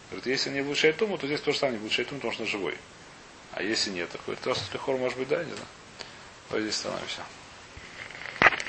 Говорит, 0.09 0.27
если 0.27 0.49
не 0.49 0.63
получает 0.63 0.97
туму, 0.97 1.19
то 1.19 1.27
здесь 1.27 1.43
тоже 1.43 1.59
самое 1.59 1.75
не 1.75 1.81
получает 1.81 2.09
туму, 2.09 2.21
потому 2.21 2.33
что 2.33 2.47
живой. 2.47 2.79
А 3.53 3.63
если 3.63 3.91
нет, 3.91 4.09
такой 4.09 4.35
то, 4.37 4.55
что 4.55 4.93
может 4.97 5.19
быть, 5.19 5.29
да, 5.29 5.45
не 5.45 5.51
знаю. 5.51 5.67
Вот 6.49 6.61
здесь 6.63 6.75
становимся. 6.75 7.21